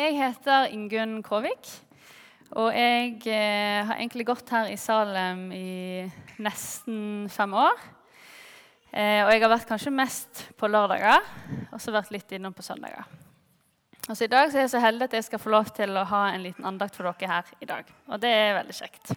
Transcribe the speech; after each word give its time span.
jeg 0.00 0.16
heter 0.16 0.70
Ingunn 0.72 1.20
Kråvik. 1.24 1.68
Og 2.58 2.72
jeg 2.74 3.20
eh, 3.30 3.86
har 3.86 3.98
egentlig 3.98 4.26
gått 4.26 4.48
her 4.50 4.70
i 4.72 4.78
Salem 4.80 5.50
i 5.54 6.02
nesten 6.42 7.28
fem 7.30 7.52
år. 7.54 7.82
Eh, 8.90 9.20
og 9.22 9.30
jeg 9.30 9.42
har 9.44 9.52
vært 9.52 9.68
kanskje 9.68 9.92
mest 9.94 10.44
på 10.58 10.70
lørdager, 10.70 11.22
og 11.70 11.78
så 11.78 11.94
vært 11.94 12.10
litt 12.14 12.32
innom 12.34 12.54
på 12.56 12.64
søndager. 12.66 13.06
Og 14.08 14.16
så 14.16 14.26
I 14.26 14.32
dag 14.32 14.50
så 14.50 14.58
er 14.58 14.64
jeg 14.64 14.72
så 14.72 14.82
heldig 14.82 15.06
at 15.06 15.18
jeg 15.18 15.26
skal 15.28 15.42
få 15.42 15.52
lov 15.52 15.68
til 15.76 15.94
å 15.94 16.06
ha 16.10 16.22
en 16.32 16.42
liten 16.42 16.66
andakt 16.66 16.96
for 16.98 17.06
dere 17.06 17.30
her 17.30 17.52
i 17.60 17.68
dag. 17.68 17.92
Og 18.10 18.22
det 18.22 18.30
er 18.34 18.56
veldig 18.56 18.76
kjekt. 18.80 19.12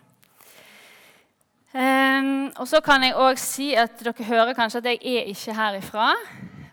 Um, 1.74 2.52
og 2.62 2.68
så 2.70 2.84
kan 2.86 3.02
jeg 3.02 3.18
òg 3.18 3.40
si 3.42 3.72
at 3.74 3.98
dere 4.04 4.28
hører 4.28 4.54
kanskje 4.54 4.84
at 4.84 4.92
jeg 4.92 5.00
er 5.16 5.32
ikke 5.32 5.56
herifra. 5.58 6.12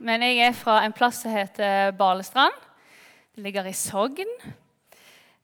Men 0.00 0.26
jeg 0.26 0.42
er 0.50 0.56
fra 0.56 0.82
en 0.84 0.92
plass 0.96 1.22
som 1.24 1.32
heter 1.32 1.94
Balestrand. 1.96 2.66
Det 3.34 3.42
ligger 3.42 3.66
i 3.70 3.72
Sogn. 3.72 4.30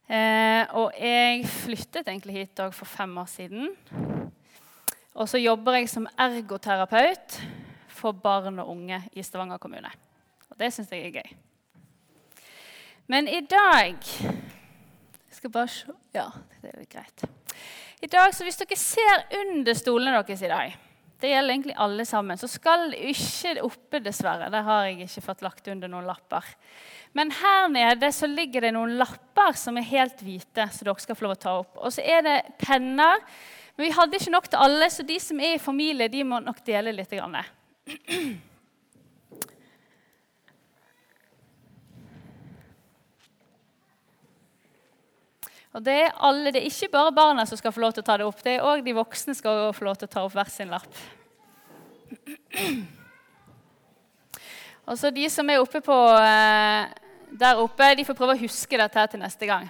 Eh, 0.07 0.63
og 0.75 0.91
jeg 0.99 1.45
flyttet 1.47 2.07
egentlig 2.07 2.33
hit 2.33 2.59
for 2.75 2.85
fem 2.85 3.17
år 3.17 3.29
siden. 3.31 3.69
Og 5.15 5.29
så 5.29 5.39
jobber 5.39 5.79
jeg 5.79 5.89
som 5.89 6.07
ergoterapeut 6.19 7.37
for 7.87 8.11
barn 8.11 8.59
og 8.59 8.69
unge 8.75 8.99
i 9.13 9.23
Stavanger 9.23 9.57
kommune. 9.57 9.89
Og 10.49 10.59
det 10.59 10.73
syns 10.73 10.91
jeg 10.91 11.07
er 11.07 11.15
gøy. 11.21 11.37
Men 13.07 13.27
i 13.27 13.39
dag 13.41 13.95
jeg 14.03 15.39
skal 15.39 15.51
bare 15.51 15.71
se 15.71 15.95
Ja, 16.13 16.27
det 16.61 16.73
er 16.73 16.91
greit. 16.91 17.23
I 18.01 18.07
dag, 18.07 18.35
så 18.35 18.43
Hvis 18.43 18.57
dere 18.57 18.75
ser 18.75 19.23
under 19.39 19.73
stolene 19.73 20.11
deres 20.11 20.41
i 20.41 20.51
dag 20.51 20.75
det 21.21 21.31
gjelder 21.31 21.53
egentlig 21.53 21.75
alle 21.81 22.05
sammen. 22.05 22.37
Så 22.37 22.49
skal 22.51 22.91
ikke 22.93 23.55
oppe, 23.65 24.01
dessverre. 24.05 24.51
Der 24.53 24.65
har 24.67 24.85
jeg 24.85 25.07
ikke 25.07 25.25
fått 25.25 25.41
lagt 25.45 25.69
under 25.71 25.89
noen 25.89 26.05
lapper. 26.05 26.45
Men 27.17 27.31
her 27.33 27.69
nede 27.73 28.11
så 28.13 28.27
ligger 28.29 28.61
det 28.61 28.75
noen 28.75 28.93
lapper 28.99 29.55
som 29.57 29.77
er 29.79 29.87
helt 29.89 30.19
hvite, 30.21 30.67
så 30.69 30.85
dere 30.85 31.01
skal 31.01 31.17
få 31.17 31.25
lov 31.25 31.33
å 31.33 31.39
ta 31.41 31.53
opp. 31.63 31.79
Og 31.81 31.95
så 31.95 32.03
er 32.05 32.21
det 32.25 32.35
penner. 32.61 33.23
Men 33.73 33.87
vi 33.87 33.95
hadde 33.95 34.19
ikke 34.19 34.33
nok 34.35 34.49
til 34.51 34.61
alle, 34.61 34.89
så 34.93 35.05
de 35.05 35.17
som 35.21 35.39
er 35.41 35.55
i 35.55 35.61
familie, 35.61 36.11
de 36.13 36.21
må 36.25 36.37
nok 36.45 36.61
dele 36.67 36.93
litt. 36.93 37.15
Grann. 37.17 37.39
Og 45.77 45.83
Det 45.85 45.93
er 45.93 46.13
alle, 46.25 46.53
det 46.53 46.61
er 46.61 46.69
ikke 46.69 46.93
bare 46.93 47.13
barna 47.13 47.45
som 47.45 47.57
skal 47.57 47.73
få 47.73 47.81
lov 47.81 47.97
til 47.97 48.05
å 48.05 48.07
ta 48.07 48.17
det 48.17 48.25
opp. 48.25 48.39
Det 48.45 48.55
er 48.57 48.65
òg 48.65 48.85
de 48.85 48.93
voksne 48.97 49.33
skal 49.37 49.73
få 49.77 49.89
lov 49.89 49.97
til 49.97 50.09
å 50.09 50.13
ta 50.13 50.23
opp 50.25 50.33
hver 50.37 50.49
sin 50.53 50.73
lapp. 50.73 50.93
Og 54.87 54.95
så 54.97 55.11
De 55.13 55.27
som 55.29 55.49
er 55.49 55.59
oppe 55.61 55.81
på, 55.83 55.97
eh, 56.21 57.06
der 57.31 57.59
oppe, 57.61 57.91
de 57.97 58.05
får 58.07 58.17
prøve 58.17 58.35
å 58.37 58.41
huske 58.41 58.79
dette 58.79 58.99
her 58.99 59.09
til 59.11 59.21
neste 59.21 59.49
gang. 59.49 59.67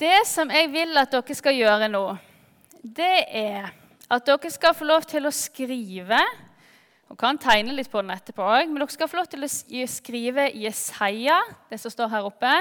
Det 0.00 0.24
som 0.26 0.50
jeg 0.50 0.70
vil 0.72 0.96
at 0.98 1.12
dere 1.14 1.36
skal 1.38 1.56
gjøre 1.56 1.88
nå, 1.90 2.04
det 2.82 3.14
er 3.30 3.70
at 4.12 4.26
dere 4.26 4.50
skal 4.52 4.74
få 4.76 4.86
lov 4.88 5.06
til 5.08 5.26
å 5.26 5.34
skrive 5.34 6.20
og 7.10 7.18
kan 7.20 7.38
tegne 7.38 7.74
litt 7.76 7.90
på 7.92 8.00
den 8.02 8.14
etterpå 8.14 8.42
òg. 8.42 8.68
Men 8.68 8.82
dere 8.82 8.94
skal 8.94 9.10
få 9.10 9.20
lov 9.20 9.28
til 9.30 9.46
å 9.46 9.50
skrive 9.90 10.48
Jesaja, 10.58 11.38
det 11.70 11.78
som 11.82 11.92
står 11.92 12.10
her 12.10 12.26
oppe. 12.26 12.52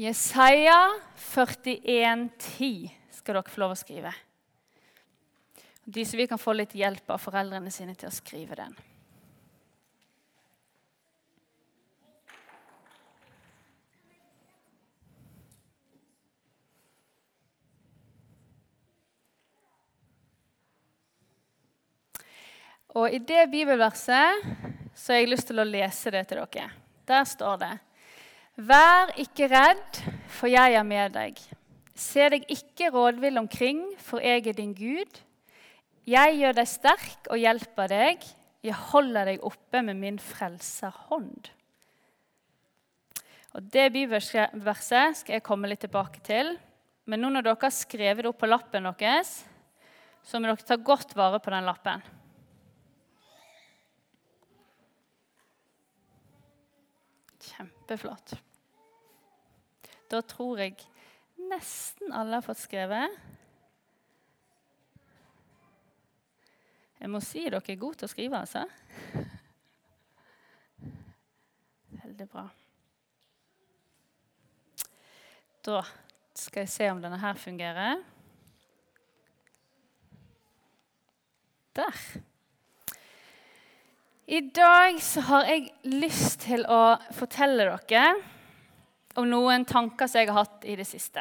Jesaja 0.00 0.78
41,10 1.20 2.88
skal 3.18 3.38
dere 3.38 3.52
få 3.52 3.62
lov 3.62 3.74
å 3.74 3.78
skrive. 3.78 4.14
De 5.84 6.06
som 6.08 6.18
vi 6.18 6.26
kan 6.30 6.40
få 6.40 6.54
litt 6.56 6.72
hjelp 6.74 7.10
av 7.12 7.20
foreldrene 7.20 7.70
sine 7.72 7.94
til 7.98 8.08
å 8.08 8.14
skrive 8.14 8.56
den. 8.58 8.72
Og 22.94 23.10
I 23.10 23.18
det 23.18 23.48
bibelverset 23.50 24.44
så 24.94 25.12
har 25.12 25.18
jeg 25.18 25.32
lyst 25.32 25.48
til 25.50 25.58
å 25.58 25.66
lese 25.66 26.12
det 26.14 26.28
til 26.30 26.38
dere. 26.44 26.68
Der 27.08 27.26
står 27.26 27.58
det 27.64 27.72
Vær 28.54 29.10
ikke 29.18 29.48
redd, 29.50 29.98
for 30.30 30.46
jeg 30.46 30.76
er 30.78 30.86
med 30.86 31.16
deg. 31.16 31.40
Se 31.98 32.28
deg 32.30 32.46
ikke 32.50 32.92
rådvill 32.94 33.40
omkring, 33.40 33.82
for 33.98 34.22
jeg 34.22 34.46
er 34.46 34.54
din 34.54 34.76
Gud. 34.78 35.18
Jeg 36.06 36.38
gjør 36.38 36.54
deg 36.60 36.70
sterk 36.70 37.28
og 37.34 37.42
hjelper 37.42 37.90
deg. 37.90 38.22
Jeg 38.62 38.78
holder 38.92 39.32
deg 39.32 39.42
oppe 39.42 39.82
med 39.82 39.98
min 39.98 40.22
frelserhånd. 40.22 41.50
Og 43.54 43.70
Det 43.74 43.90
bibelverset 43.90 45.18
skal 45.18 45.40
jeg 45.40 45.46
komme 45.46 45.70
litt 45.70 45.82
tilbake 45.82 46.22
til. 46.22 46.54
Men 47.10 47.26
nå 47.26 47.34
når 47.34 47.48
dere 47.48 47.66
har 47.66 47.74
skrevet 47.74 48.22
det 48.22 48.30
opp 48.30 48.38
på 48.38 48.48
lappen 48.48 48.86
deres, 48.86 49.40
så 50.22 50.38
må 50.38 50.46
dere 50.46 50.62
ta 50.62 50.78
godt 50.78 51.18
vare 51.18 51.42
på 51.42 51.50
den 51.50 51.66
lappen. 51.66 52.06
Kjempeflott. 57.44 58.34
Da 60.10 60.20
tror 60.24 60.60
jeg 60.62 60.76
nesten 61.50 62.12
alle 62.14 62.38
har 62.38 62.44
fått 62.46 62.62
skrevet. 62.62 63.16
Jeg 67.00 67.10
må 67.12 67.20
si 67.20 67.42
dere 67.44 67.60
er 67.60 67.80
gode 67.80 68.00
til 68.00 68.08
å 68.08 68.12
skrive, 68.12 68.38
altså. 68.40 68.64
Veldig 72.00 72.28
bra. 72.32 72.46
Da 75.64 75.82
skal 76.36 76.64
jeg 76.64 76.72
se 76.72 76.88
om 76.92 77.02
denne 77.02 77.18
her 77.20 77.36
fungerer. 77.40 78.00
Der. 81.76 82.00
I 84.26 84.40
dag 84.40 85.02
så 85.04 85.20
har 85.20 85.48
jeg 85.52 85.66
lyst 86.00 86.46
til 86.46 86.62
å 86.64 86.96
fortelle 87.12 87.66
dere 87.68 88.14
om 89.20 89.26
noen 89.28 89.66
tanker 89.68 90.08
som 90.08 90.22
jeg 90.22 90.30
har 90.30 90.46
hatt 90.46 90.64
i 90.64 90.76
det 90.80 90.86
siste. 90.88 91.20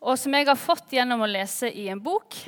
Og 0.00 0.16
som 0.16 0.32
jeg 0.32 0.48
har 0.48 0.56
fått 0.56 0.96
gjennom 0.96 1.20
å 1.20 1.28
lese 1.28 1.68
i 1.68 1.90
en 1.92 2.00
bok. 2.00 2.38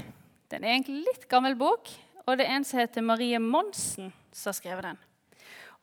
Den 0.49 0.65
er 0.65 0.79
egentlig 0.79 1.05
litt 1.11 1.29
gammel 1.29 1.59
bok, 1.61 1.93
og 2.25 2.41
det 2.41 2.49
er 2.49 2.57
en 2.57 2.65
som 2.65 2.81
heter 2.81 3.05
Marie 3.05 3.37
Monsen, 3.37 4.09
som 4.33 4.49
har 4.49 4.57
skrevet 4.57 4.89
den. 4.89 5.01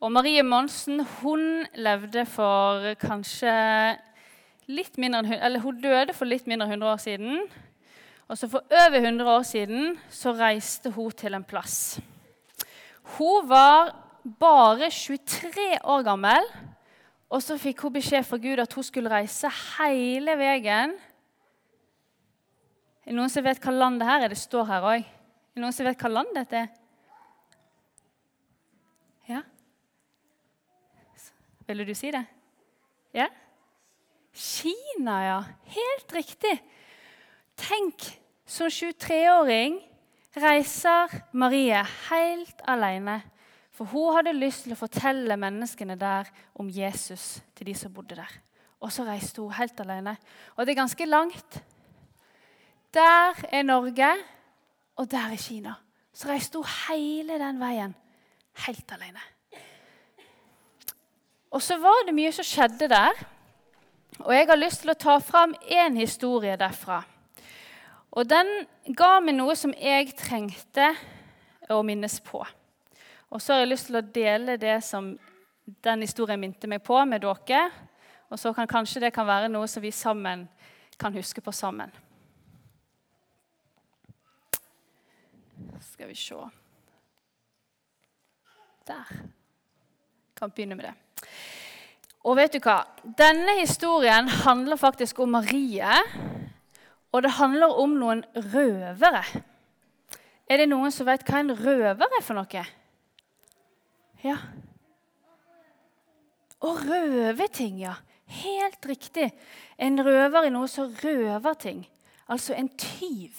Og 0.01 0.09
Marie 0.15 0.41
Monsen 0.41 1.05
hun 1.19 1.67
levde 1.77 2.25
for 2.33 2.95
kanskje 2.97 3.53
litt 4.73 4.97
mindre 4.97 5.21
enn, 5.21 5.33
eller 5.37 5.61
Hun 5.61 5.77
døde 5.77 6.17
for 6.17 6.25
litt 6.25 6.49
mindre 6.49 6.65
enn 6.65 6.79
100 6.81 6.93
år 6.95 7.03
siden. 7.05 7.43
Og 8.25 8.37
så 8.41 8.49
for 8.49 8.65
over 8.73 9.03
100 9.03 9.35
år 9.37 9.45
siden 9.45 9.99
så 10.09 10.33
reiste 10.33 10.97
hun 10.97 11.13
til 11.13 11.37
en 11.37 11.45
plass 11.45 11.99
hun 13.17 13.47
var 13.49 13.93
bare 14.39 14.89
23 14.91 15.79
år 15.83 16.03
gammel, 16.05 16.49
og 17.29 17.43
så 17.45 17.57
fikk 17.61 17.83
hun 17.85 17.93
beskjed 17.93 18.25
fra 18.25 18.39
Gud 18.41 18.61
at 18.61 18.73
hun 18.73 18.85
skulle 18.85 19.11
reise 19.11 19.49
hele 19.49 20.35
veien. 20.39 20.95
Er 23.05 23.11
det 23.11 23.17
noen 23.17 23.31
som 23.31 23.45
vet 23.45 23.61
hva 23.63 23.73
land 23.73 24.01
det 24.01 24.09
her 24.09 24.25
er? 24.25 24.33
Det 24.33 24.37
står 24.37 24.67
her 24.69 24.85
òg. 24.85 25.05
Er 25.05 25.57
det 25.57 25.63
noen 25.63 25.75
som 25.75 25.87
vet 25.87 26.01
hva 26.01 26.11
land 26.11 26.33
dette 26.37 26.63
er? 26.63 26.67
Ja? 29.29 29.43
Ville 31.69 31.85
du 31.85 31.93
si 31.97 32.09
det? 32.13 32.23
Ja? 33.13 33.27
Kina, 34.33 35.15
ja. 35.25 35.39
Helt 35.73 36.13
riktig. 36.13 36.55
Tenk, 37.59 38.05
som 38.49 38.69
23-åring 38.73 39.77
reiser 40.37 41.13
Marie 41.31 41.81
helt 42.09 42.61
alene. 42.67 43.21
For 43.71 43.87
hun 43.93 44.17
hadde 44.17 44.35
lyst 44.35 44.65
til 44.65 44.75
å 44.75 44.79
fortelle 44.79 45.37
menneskene 45.39 45.95
der 45.99 46.27
om 46.59 46.69
Jesus 46.69 47.39
til 47.55 47.69
de 47.69 47.75
som 47.77 47.93
bodde 47.93 48.17
der. 48.19 48.33
Og 48.83 48.91
så 48.91 49.05
reiste 49.07 49.41
hun 49.41 49.55
helt 49.55 49.79
alene. 49.79 50.17
Og 50.55 50.65
det 50.65 50.73
er 50.73 50.81
ganske 50.81 51.07
langt. 51.07 51.61
Der 52.93 53.39
er 53.51 53.63
Norge, 53.63 54.09
og 54.95 55.11
der 55.11 55.31
er 55.31 55.39
Kina. 55.39 55.75
Så 56.13 56.27
reiste 56.27 56.59
hun 56.59 56.67
hele 56.89 57.39
den 57.39 57.59
veien 57.61 57.95
helt 58.65 58.91
alene. 58.91 59.21
Og 61.51 61.61
så 61.61 61.77
var 61.81 62.05
det 62.05 62.15
mye 62.15 62.31
som 62.35 62.45
skjedde 62.45 62.89
der. 62.91 63.23
Og 64.19 64.33
jeg 64.35 64.47
har 64.49 64.59
lyst 64.59 64.83
til 64.83 64.91
å 64.91 64.99
ta 64.99 65.15
fram 65.23 65.55
én 65.71 65.95
historie 65.97 66.57
derfra. 66.59 67.01
Og 68.11 68.25
den 68.29 68.47
ga 68.97 69.19
meg 69.21 69.37
noe 69.37 69.55
som 69.57 69.73
jeg 69.77 70.13
trengte 70.17 70.91
å 71.69 71.81
minnes 71.85 72.17
på. 72.25 72.41
Og 73.29 73.41
så 73.41 73.53
har 73.53 73.61
jeg 73.61 73.71
lyst 73.73 73.89
til 73.89 73.99
å 73.99 74.05
dele 74.05 74.57
det 74.57 74.79
som 74.85 75.11
den 75.85 76.01
historien 76.01 76.41
minte 76.41 76.67
meg 76.67 76.81
på, 76.85 76.97
med 77.05 77.21
dere. 77.21 77.67
Og 78.29 78.41
så 78.41 78.53
kan 78.53 78.69
kanskje 78.69 79.03
det 79.05 79.13
kan 79.13 79.27
være 79.29 79.49
noe 79.51 79.69
som 79.69 79.83
vi 79.85 79.91
sammen 79.93 80.47
kan 80.99 81.13
huske 81.13 81.41
på 81.41 81.53
sammen. 81.53 81.93
Skal 85.93 86.09
vi 86.09 86.15
se 86.15 86.35
Der. 88.87 89.05
Kan 90.35 90.51
begynne 90.51 90.75
med 90.75 90.85
det. 90.85 90.93
Og 92.25 92.35
vet 92.39 92.53
du 92.53 92.59
hva? 92.63 92.81
Denne 93.03 93.59
historien 93.59 94.27
handler 94.27 94.75
faktisk 94.75 95.19
om 95.19 95.37
Marie. 95.37 96.38
Og 97.13 97.23
det 97.25 97.37
handler 97.39 97.73
om 97.81 97.95
noen 97.97 98.23
røvere. 98.35 99.23
Er 100.49 100.61
det 100.61 100.69
noen 100.69 100.93
som 100.93 101.07
vet 101.09 101.25
hva 101.25 101.41
en 101.41 101.55
røver 101.57 102.17
er 102.17 102.25
for 102.25 102.37
noe? 102.37 102.65
Ja. 104.25 104.37
Å 106.59 106.75
røve 106.75 107.47
ting, 107.53 107.79
ja. 107.81 107.95
Helt 108.29 108.85
riktig. 108.85 109.31
En 109.79 109.97
røver 110.05 110.45
er 110.45 110.53
noe 110.53 110.69
som 110.69 110.91
røver 111.01 111.57
ting. 111.57 111.83
Altså 112.29 112.53
en 112.53 112.69
tyv. 112.77 113.37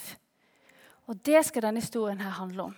Og 1.06 1.19
Det 1.26 1.43
skal 1.46 1.69
denne 1.69 1.82
historien 1.82 2.23
her 2.23 2.38
handle 2.38 2.70
om. 2.70 2.76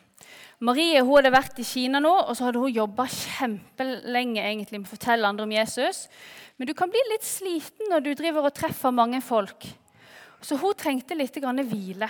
Marie 0.62 1.00
hun 1.02 1.16
hadde 1.16 1.32
vært 1.34 1.58
i 1.58 1.66
Kina 1.66 1.98
nå, 1.98 2.12
og 2.22 2.36
så 2.38 2.46
hadde 2.46 2.60
hun 2.62 2.70
jobba 2.70 3.08
kjempelenge 3.10 4.44
egentlig 4.44 4.78
med 4.78 4.86
å 4.86 4.92
fortelle 4.92 5.28
andre 5.28 5.46
om 5.48 5.54
Jesus. 5.54 6.04
Men 6.56 6.68
du 6.70 6.74
kan 6.78 6.92
bli 6.92 7.02
litt 7.10 7.26
sliten 7.26 7.90
når 7.90 8.04
du 8.04 8.12
driver 8.18 8.46
og 8.46 8.54
treffer 8.54 8.94
mange 8.94 9.18
folk. 9.24 9.66
Så 10.42 10.58
hun 10.58 10.74
trengte 10.74 11.14
litt 11.14 11.36
hvile. 11.38 12.08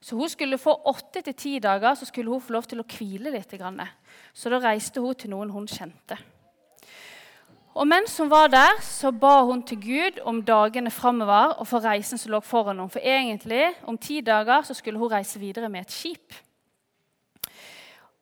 Så 0.00 0.16
hun 0.16 0.28
skulle 0.30 0.58
få 0.58 0.74
åtte 0.86 1.22
til 1.22 1.34
ti 1.34 1.58
dager 1.58 1.94
så 1.94 2.06
skulle 2.06 2.30
hun 2.30 2.40
få 2.42 2.52
lov 2.52 2.66
til 2.66 2.80
å 2.82 2.86
hvile 2.86 3.30
litt. 3.30 3.54
Så 4.34 4.50
da 4.50 4.58
reiste 4.58 5.00
hun 5.00 5.14
til 5.14 5.30
noen 5.30 5.50
hun 5.50 5.66
kjente. 5.66 6.18
Og 7.72 7.86
mens 7.88 8.18
hun 8.20 8.28
var 8.28 8.50
der, 8.52 8.80
så 8.84 9.10
ba 9.12 9.42
hun 9.48 9.62
til 9.64 9.78
Gud 9.80 10.18
om 10.28 10.42
dagene 10.44 10.90
framover 10.92 11.54
og 11.56 11.66
for 11.66 11.80
reisen 11.80 12.20
som 12.20 12.34
lå 12.34 12.40
foran 12.44 12.76
henne. 12.76 12.92
For 12.92 13.00
egentlig, 13.00 13.70
om 13.88 13.96
ti 13.96 14.20
dager 14.20 14.66
så 14.66 14.74
skulle 14.76 15.00
hun 15.00 15.12
reise 15.12 15.40
videre 15.40 15.70
med 15.72 15.86
et 15.86 15.94
skip. 15.94 16.34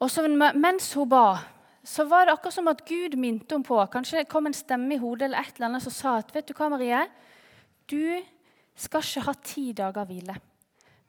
Og 0.01 0.11
så 0.11 0.23
Mens 0.55 0.93
hun 0.95 1.09
ba, 1.09 1.39
så 1.85 2.05
var 2.05 2.25
det 2.25 2.33
akkurat 2.33 2.55
som 2.55 2.69
at 2.69 2.85
Gud 2.87 3.17
minte 3.19 3.55
henne 3.55 3.65
på 3.67 3.81
Kanskje 3.93 4.19
det 4.23 4.29
kom 4.29 4.47
en 4.47 4.55
stemme 4.55 4.95
i 4.95 4.99
hodet 4.99 5.23
eller 5.29 5.41
et 5.41 5.57
eller 5.57 5.67
annet 5.67 5.83
som 5.83 5.93
sa 5.93 6.17
at 6.19 6.35
vet 6.35 6.47
du 6.47 6.55
hva, 6.55 6.69
Marie? 6.71 7.03
Du 7.91 8.23
skal 8.81 9.05
ikke 9.05 9.27
ha 9.27 9.35
ti 9.45 9.65
dager 9.77 10.09
hvile, 10.09 10.37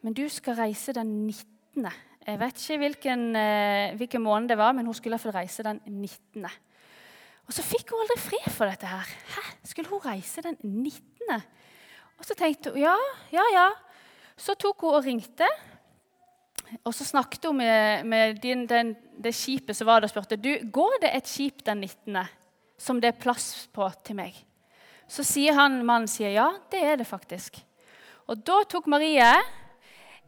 men 0.03 0.15
du 0.17 0.25
skal 0.31 0.57
reise 0.59 0.93
den 0.97 1.13
19. 1.27 1.87
Jeg 2.27 2.39
vet 2.41 2.59
ikke 2.59 2.77
hvilken, 2.81 3.23
eh, 3.35 3.95
hvilken 3.97 4.21
måned 4.21 4.49
det 4.51 4.57
var, 4.59 4.73
men 4.75 4.85
hun 4.85 4.93
skulle 4.93 5.15
i 5.15 5.17
hvert 5.17 5.25
fall 5.25 5.39
reise 5.39 5.63
den 5.65 5.79
19. 5.87 6.45
Og 7.47 7.55
så 7.55 7.63
fikk 7.65 7.89
hun 7.91 8.03
aldri 8.03 8.19
fred 8.21 8.51
for 8.53 8.69
dette 8.69 8.87
her. 8.87 9.07
Hæ? 9.35 9.41
Skulle 9.65 9.89
hun 9.89 10.03
reise 10.05 10.43
den 10.45 10.57
19.? 10.61 11.41
Og 12.19 12.27
så 12.27 12.37
tenkte 12.37 12.71
hun 12.71 12.83
ja, 12.83 12.95
ja, 13.33 13.45
ja. 13.55 13.69
Så 14.37 14.55
tok 14.59 14.85
hun 14.85 14.99
og 14.99 15.05
ringte. 15.05 15.47
Og 16.85 16.93
så 16.95 17.05
snakket 17.05 17.45
hun 17.49 17.57
med, 17.57 18.05
med 18.07 18.39
din, 18.43 18.67
den, 18.69 18.95
det 19.23 19.33
skipet 19.35 19.75
som 19.75 19.89
var 19.89 19.99
der 19.99 20.07
og 20.07 20.13
spurte 20.13 20.39
du, 20.39 20.53
går 20.71 21.01
det 21.01 21.11
et 21.17 21.27
skip 21.27 21.65
den 21.65 21.83
19. 21.83 22.21
som 22.77 23.01
det 23.01 23.11
er 23.11 23.19
plass 23.19 23.67
på 23.73 23.89
til 24.05 24.15
meg. 24.21 24.37
Så 25.11 25.25
sier 25.27 25.57
han, 25.57 25.81
mannen 25.83 26.07
sier 26.07 26.31
ja, 26.31 26.47
det 26.71 26.79
er 26.87 27.01
det 27.01 27.07
faktisk. 27.09 27.59
Og 28.31 28.39
da 28.47 28.61
tok 28.69 28.87
Marie 28.91 29.33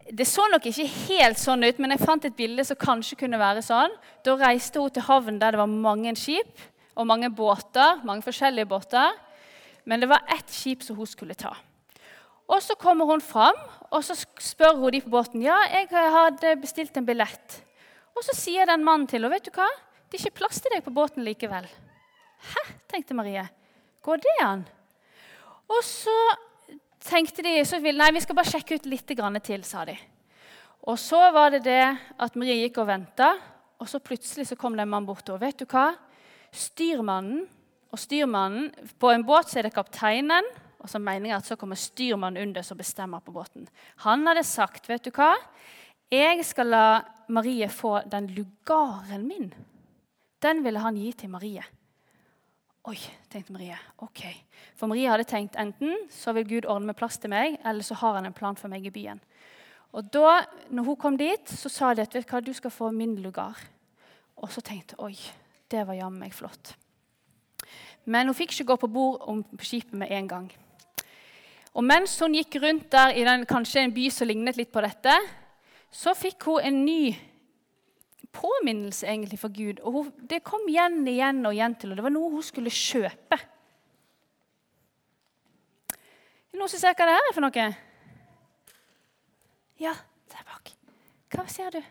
Det 0.03 0.25
så 0.27 0.43
nok 0.51 0.65
ikke 0.67 0.83
helt 1.07 1.39
sånn 1.39 1.63
ut, 1.63 1.77
men 1.79 1.93
jeg 1.93 2.03
fant 2.03 2.25
et 2.27 2.35
bilde 2.35 2.65
som 2.67 2.75
kanskje 2.75 3.15
kunne 3.21 3.39
være 3.39 3.61
sånn. 3.63 3.93
Da 4.27 4.33
reiste 4.35 4.81
hun 4.83 4.91
til 4.91 5.05
havnen 5.07 5.37
der 5.39 5.55
det 5.55 5.61
var 5.61 5.71
mange 5.71 6.11
skip 6.19 6.59
og 6.99 7.07
mange 7.07 7.29
båter, 7.31 8.01
mange 8.03 8.25
forskjellige 8.25 8.67
båter. 8.67 9.15
Men 9.87 10.03
det 10.03 10.11
var 10.11 10.27
ett 10.35 10.51
skip 10.51 10.83
som 10.83 10.99
hun 10.99 11.07
skulle 11.07 11.39
ta. 11.39 11.53
Og 12.51 12.59
Så 12.59 12.75
kommer 12.75 13.07
hun 13.07 13.23
fram 13.23 13.55
og 13.93 14.03
så 14.03 14.17
spør 14.19 14.75
hun 14.81 14.91
de 14.91 15.01
på 15.05 15.13
båten 15.13 15.41
ja, 15.45 15.55
jeg 15.71 15.87
hadde 15.93 16.55
bestilt 16.59 16.97
en 16.99 17.07
billett. 17.07 17.63
Og 18.11 18.27
Så 18.27 18.35
sier 18.35 18.67
den 18.67 18.83
mannen 18.83 19.07
til 19.07 19.21
henne 19.21 19.31
vet 19.31 19.47
du 19.47 19.55
hva, 19.55 19.71
det 20.11 20.19
er 20.19 20.27
ikke 20.27 20.43
plass 20.43 20.59
til 20.59 20.75
deg 20.75 20.83
på 20.83 20.91
båten 20.91 21.23
likevel. 21.23 21.71
Hæ, 22.51 22.71
tenkte 22.91 23.15
Marie. 23.15 23.47
Går 24.03 24.23
det 24.23 24.37
an? 24.43 24.63
Og 25.71 25.83
så 25.87 26.15
tenkte 27.03 27.43
de 27.45 27.55
så 27.67 27.79
ville, 27.83 27.99
nei, 27.99 28.11
vi 28.15 28.23
skal 28.23 28.35
bare 28.35 28.51
sjekke 28.51 28.77
ut 28.79 28.89
litt 28.91 29.07
til, 29.07 29.63
sa 29.63 29.85
de. 29.87 29.95
Og 30.83 30.99
så 30.99 31.19
var 31.31 31.51
det 31.51 31.63
det 31.63 31.83
at 32.19 32.35
Marie 32.35 32.65
gikk 32.65 32.81
og 32.83 32.89
venta, 32.89 33.33
og 33.79 33.87
så 33.87 33.99
plutselig 34.03 34.47
så 34.47 34.55
kom 34.59 34.75
det 34.75 34.83
en 34.83 34.91
mann 34.91 35.05
bort. 35.07 35.29
Og 35.29 35.39
vet 35.39 35.57
du 35.59 35.65
hva? 35.65 35.93
styrmannen 36.53 37.45
og 37.93 37.97
styrmannen 38.01 38.69
På 39.01 39.09
en 39.13 39.25
båt 39.25 39.49
så 39.49 39.59
er 39.59 39.67
det 39.67 39.75
kapteinen, 39.75 40.45
og 40.83 40.89
så 40.91 40.99
mener 40.99 41.31
jeg 41.31 41.37
at 41.37 41.49
så 41.49 41.57
kommer 41.57 41.79
styrmannen 41.79 42.41
under 42.43 42.65
som 42.65 42.77
bestemmer 42.77 43.23
på 43.23 43.33
båten. 43.33 43.67
Han 44.03 44.27
hadde 44.27 44.43
sagt, 44.43 44.89
'Vet 44.89 45.05
du 45.05 45.11
hva? 45.11 45.35
Jeg 46.11 46.45
skal 46.45 46.67
la 46.67 47.01
Marie 47.29 47.69
få 47.69 48.01
den 48.05 48.27
lugaren 48.27 49.27
min.' 49.27 49.53
Den 50.41 50.63
ville 50.63 50.79
han 50.79 50.95
gi 50.95 51.11
til 51.13 51.29
Marie. 51.29 51.63
Oi, 52.83 52.97
tenkte 53.31 53.53
Marie. 53.55 53.77
ok. 53.97 54.25
For 54.75 54.91
Marie 54.91 55.07
hadde 55.07 55.23
tenkt 55.23 55.55
enten 55.55 55.93
så 56.11 56.33
vil 56.35 56.47
Gud 56.49 56.65
ordne 56.67 56.89
med 56.89 56.97
plass 56.99 57.15
til 57.15 57.31
meg, 57.31 57.55
eller 57.63 57.85
så 57.85 57.95
har 57.95 58.17
han 58.17 58.27
en 58.27 58.35
plan 58.35 58.57
for 58.59 58.67
meg 58.67 58.83
i 58.83 58.91
byen. 58.91 59.21
Og 59.95 60.09
da 60.11 60.41
når 60.67 60.89
hun 60.89 60.97
kom 60.99 61.17
dit, 61.17 61.47
så 61.47 61.71
sa 61.71 61.93
de 61.93 62.03
at 62.03 62.11
vet 62.11 62.27
du 62.27 62.33
hva, 62.33 62.41
du 62.43 62.51
skal 62.51 62.73
få 62.75 62.91
min 62.91 63.15
lugar. 63.23 63.55
Og 64.35 64.51
så 64.51 64.59
tenkte 64.59 64.99
oi, 64.99 65.15
det 65.71 65.85
var 65.87 65.95
jammen 65.95 66.25
meg 66.25 66.35
flott. 66.35 66.73
Men 68.03 68.27
hun 68.27 68.35
fikk 68.35 68.51
ikke 68.51 68.73
gå 68.73 68.79
på 68.81 68.91
bord 68.91 69.23
om 69.31 69.45
skipet 69.63 69.95
med 69.95 70.11
en 70.11 70.27
gang. 70.27 70.51
Og 71.73 71.87
mens 71.87 72.19
hun 72.19 72.35
gikk 72.35 72.59
rundt 72.59 72.91
der 72.91 73.15
i 73.15 73.23
den, 73.23 73.47
kanskje 73.47 73.85
en 73.85 73.95
by 73.95 74.09
som 74.11 74.27
lignet 74.27 74.59
litt 74.59 74.73
på 74.75 74.83
dette, 74.83 75.15
så 75.87 76.11
fikk 76.17 76.49
hun 76.49 76.67
en 76.67 76.83
ny 76.83 77.13
påminnelse 78.31 79.07
egentlig 79.07 79.39
for 79.39 79.53
Gud. 79.53 79.79
Og 79.83 79.91
hun, 79.91 80.13
Det 80.29 80.43
kom 80.43 80.67
igjen 80.69 81.07
igjen 81.07 81.45
og 81.45 81.53
igjen 81.53 81.75
til, 81.75 81.91
og 81.91 81.97
det 81.97 82.05
var 82.05 82.13
noe 82.13 82.31
hun 82.31 82.43
skulle 82.43 82.69
kjøpe. 82.69 83.39
Er 86.53 86.53
det 86.53 86.61
noen 86.61 86.69
som 86.69 86.79
ser 86.79 86.93
hva 86.93 87.07
det 87.09 87.17
her 87.17 87.29
er 87.29 87.33
for 87.35 87.45
noe? 87.45 87.67
Ja, 89.81 89.93
der 90.31 90.43
bak. 90.47 90.73
Hva 91.33 91.47
ser 91.49 91.73
du? 91.73 91.81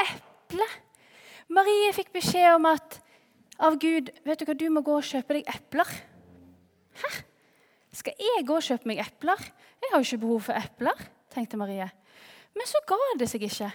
Eple. 0.00 0.68
Marie 1.50 1.92
fikk 1.92 2.12
beskjed 2.14 2.54
om 2.54 2.70
at 2.70 3.00
av 3.58 3.76
Gud 3.82 4.10
vet 4.24 4.40
du 4.40 4.46
hva, 4.46 4.54
du 4.54 4.68
må 4.70 4.82
gå 4.86 4.94
og 4.98 5.06
kjøpe 5.06 5.36
deg 5.36 5.50
epler. 5.50 5.90
Hæ? 7.02 7.10
Skal 7.94 8.18
jeg 8.18 8.46
gå 8.46 8.56
og 8.56 8.66
kjøpe 8.66 8.90
meg 8.90 9.02
epler? 9.02 9.42
Jeg 9.82 9.92
har 9.92 10.00
jo 10.00 10.08
ikke 10.08 10.22
behov 10.24 10.40
for 10.48 10.58
epler, 10.58 11.04
tenkte 11.34 11.58
Marie. 11.60 11.86
Men 12.54 12.70
så 12.70 12.80
ga 12.86 12.98
det 13.18 13.28
seg 13.30 13.44
ikke. 13.46 13.70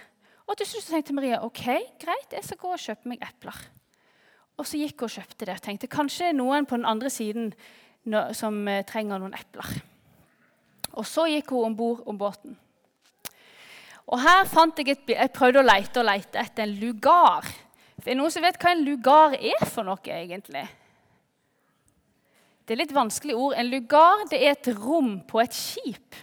Og 0.50 0.58
til 0.58 0.66
slutt 0.66 0.88
tenkte 0.90 1.14
Maria 1.14 1.38
ok, 1.46 1.62
greit, 2.02 2.32
jeg 2.34 2.42
skal 2.42 2.58
gå 2.58 2.72
og 2.74 2.82
kjøpe 2.82 3.10
meg 3.12 3.20
epler. 3.22 3.58
Og 4.58 4.66
så 4.66 4.80
gikk 4.80 5.04
hun 5.04 5.06
og 5.06 5.14
kjøpte 5.14 5.46
det. 5.46 5.54
Tenkte 5.62 5.90
kanskje 5.90 6.26
det 6.26 6.32
er 6.32 6.40
noen 6.40 6.66
på 6.66 6.76
den 6.80 6.88
andre 6.90 7.10
siden 7.12 7.52
som 8.34 8.58
eh, 8.68 8.82
trenger 8.88 9.22
noen 9.22 9.36
epler. 9.38 9.68
Og 10.98 11.06
så 11.06 11.28
gikk 11.30 11.52
hun 11.54 11.70
om 11.70 11.76
bord 11.78 12.02
om 12.10 12.18
båten. 12.18 12.56
Og 14.10 14.18
her 14.18 14.42
fant 14.50 14.80
Jeg 14.82 14.96
et, 14.96 15.12
jeg 15.14 15.32
prøvde 15.36 15.62
å 15.62 15.68
lete 15.68 16.02
og 16.02 16.08
lete 16.08 16.42
etter 16.42 16.66
en 16.66 16.74
lugar. 16.80 17.46
Er 18.00 18.08
det 18.08 18.16
noen 18.18 18.34
som 18.34 18.42
vet 18.42 18.58
hva 18.58 18.72
en 18.74 18.82
lugar 18.82 19.36
er 19.38 19.66
for 19.70 19.86
noe, 19.86 20.02
egentlig? 20.02 20.64
Det 22.66 22.74
er 22.74 22.82
litt 22.82 22.96
vanskelig 22.96 23.36
ord. 23.38 23.54
En 23.54 23.70
lugar 23.70 24.26
det 24.32 24.42
er 24.42 24.56
et 24.56 24.72
rom 24.80 25.20
på 25.30 25.38
et 25.44 25.54
skip. 25.54 26.18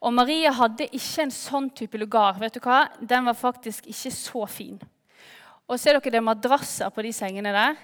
Og 0.00 0.14
Maria 0.16 0.52
hadde 0.56 0.88
ikke 0.88 1.26
en 1.26 1.34
sånn 1.34 1.68
type 1.76 1.98
lugar. 2.00 2.38
Vet 2.40 2.56
du 2.56 2.62
hva? 2.64 2.86
Den 3.00 3.26
var 3.28 3.36
faktisk 3.36 3.88
ikke 3.90 4.12
så 4.14 4.46
fin. 4.48 4.80
Og 5.68 5.78
ser 5.78 5.98
dere 5.98 6.14
det 6.14 6.18
er 6.18 6.24
madrasser 6.24 6.90
på 6.90 7.04
de 7.04 7.12
sengene 7.14 7.52
der? 7.54 7.76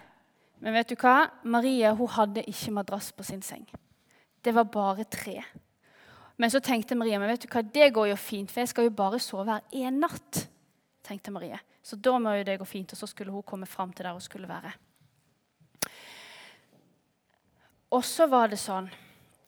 Men 0.64 0.78
vet 0.78 0.94
du 0.94 0.96
hva? 0.96 1.28
Maria 1.44 1.92
hun 1.94 2.08
hadde 2.16 2.46
ikke 2.48 2.72
madrass 2.78 3.12
på 3.12 3.26
sin 3.26 3.44
seng. 3.44 3.66
Det 4.42 4.54
var 4.56 4.64
bare 4.72 5.04
tre. 5.04 5.42
Men 6.36 6.52
så 6.52 6.60
tenkte 6.60 6.96
Maria 6.96 7.20
men 7.20 7.30
vet 7.32 7.44
du 7.44 7.52
hva, 7.52 7.62
det 7.62 7.92
går 7.96 8.10
jo 8.10 8.18
fint, 8.20 8.50
for 8.52 8.62
jeg 8.62 8.72
skal 8.72 8.88
jo 8.88 8.96
bare 8.96 9.20
sove 9.20 9.52
her 9.52 9.64
én 9.76 10.00
natt. 10.00 10.46
tenkte 11.06 11.30
Maria. 11.30 11.60
Så 11.86 11.96
da 11.96 12.16
må 12.18 12.32
jo 12.34 12.44
det 12.44 12.58
gå 12.58 12.64
fint. 12.66 12.92
Og 12.92 12.98
så 12.98 13.06
skulle 13.06 13.30
hun 13.30 13.44
komme 13.46 13.66
fram 13.66 13.92
til 13.92 14.08
der 14.08 14.16
hun 14.16 14.24
skulle 14.24 14.48
være. 14.48 14.72
Og 17.94 18.02
så 18.04 18.26
var 18.26 18.50
det 18.50 18.58
sånn 18.58 18.88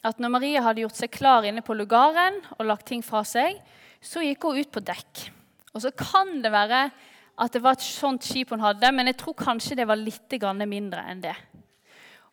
at 0.06 0.20
når 0.22 0.30
Marie 0.30 0.62
hadde 0.62 0.84
gjort 0.84 0.98
seg 0.98 1.10
klar 1.14 1.46
inne 1.48 1.64
på 1.64 1.74
lugaren 1.76 2.38
og 2.56 2.66
lagt 2.68 2.86
ting 2.90 3.02
fra 3.02 3.24
seg, 3.26 3.58
så 4.00 4.22
gikk 4.22 4.46
hun 4.46 4.60
ut 4.60 4.70
på 4.72 4.82
dekk. 4.84 5.24
Og 5.74 5.82
så 5.82 5.92
kan 5.94 6.38
det 6.42 6.52
være 6.54 6.88
at 7.38 7.54
det 7.54 7.62
var 7.62 7.76
et 7.76 7.84
sånt 7.84 8.26
skip 8.26 8.50
hun 8.54 8.62
hadde, 8.62 8.90
men 8.94 9.10
jeg 9.10 9.18
tror 9.20 9.36
kanskje 9.38 9.76
det 9.78 9.86
var 9.86 9.98
litt 9.98 10.38
mindre 10.66 11.04
enn 11.10 11.22
det. 11.22 11.34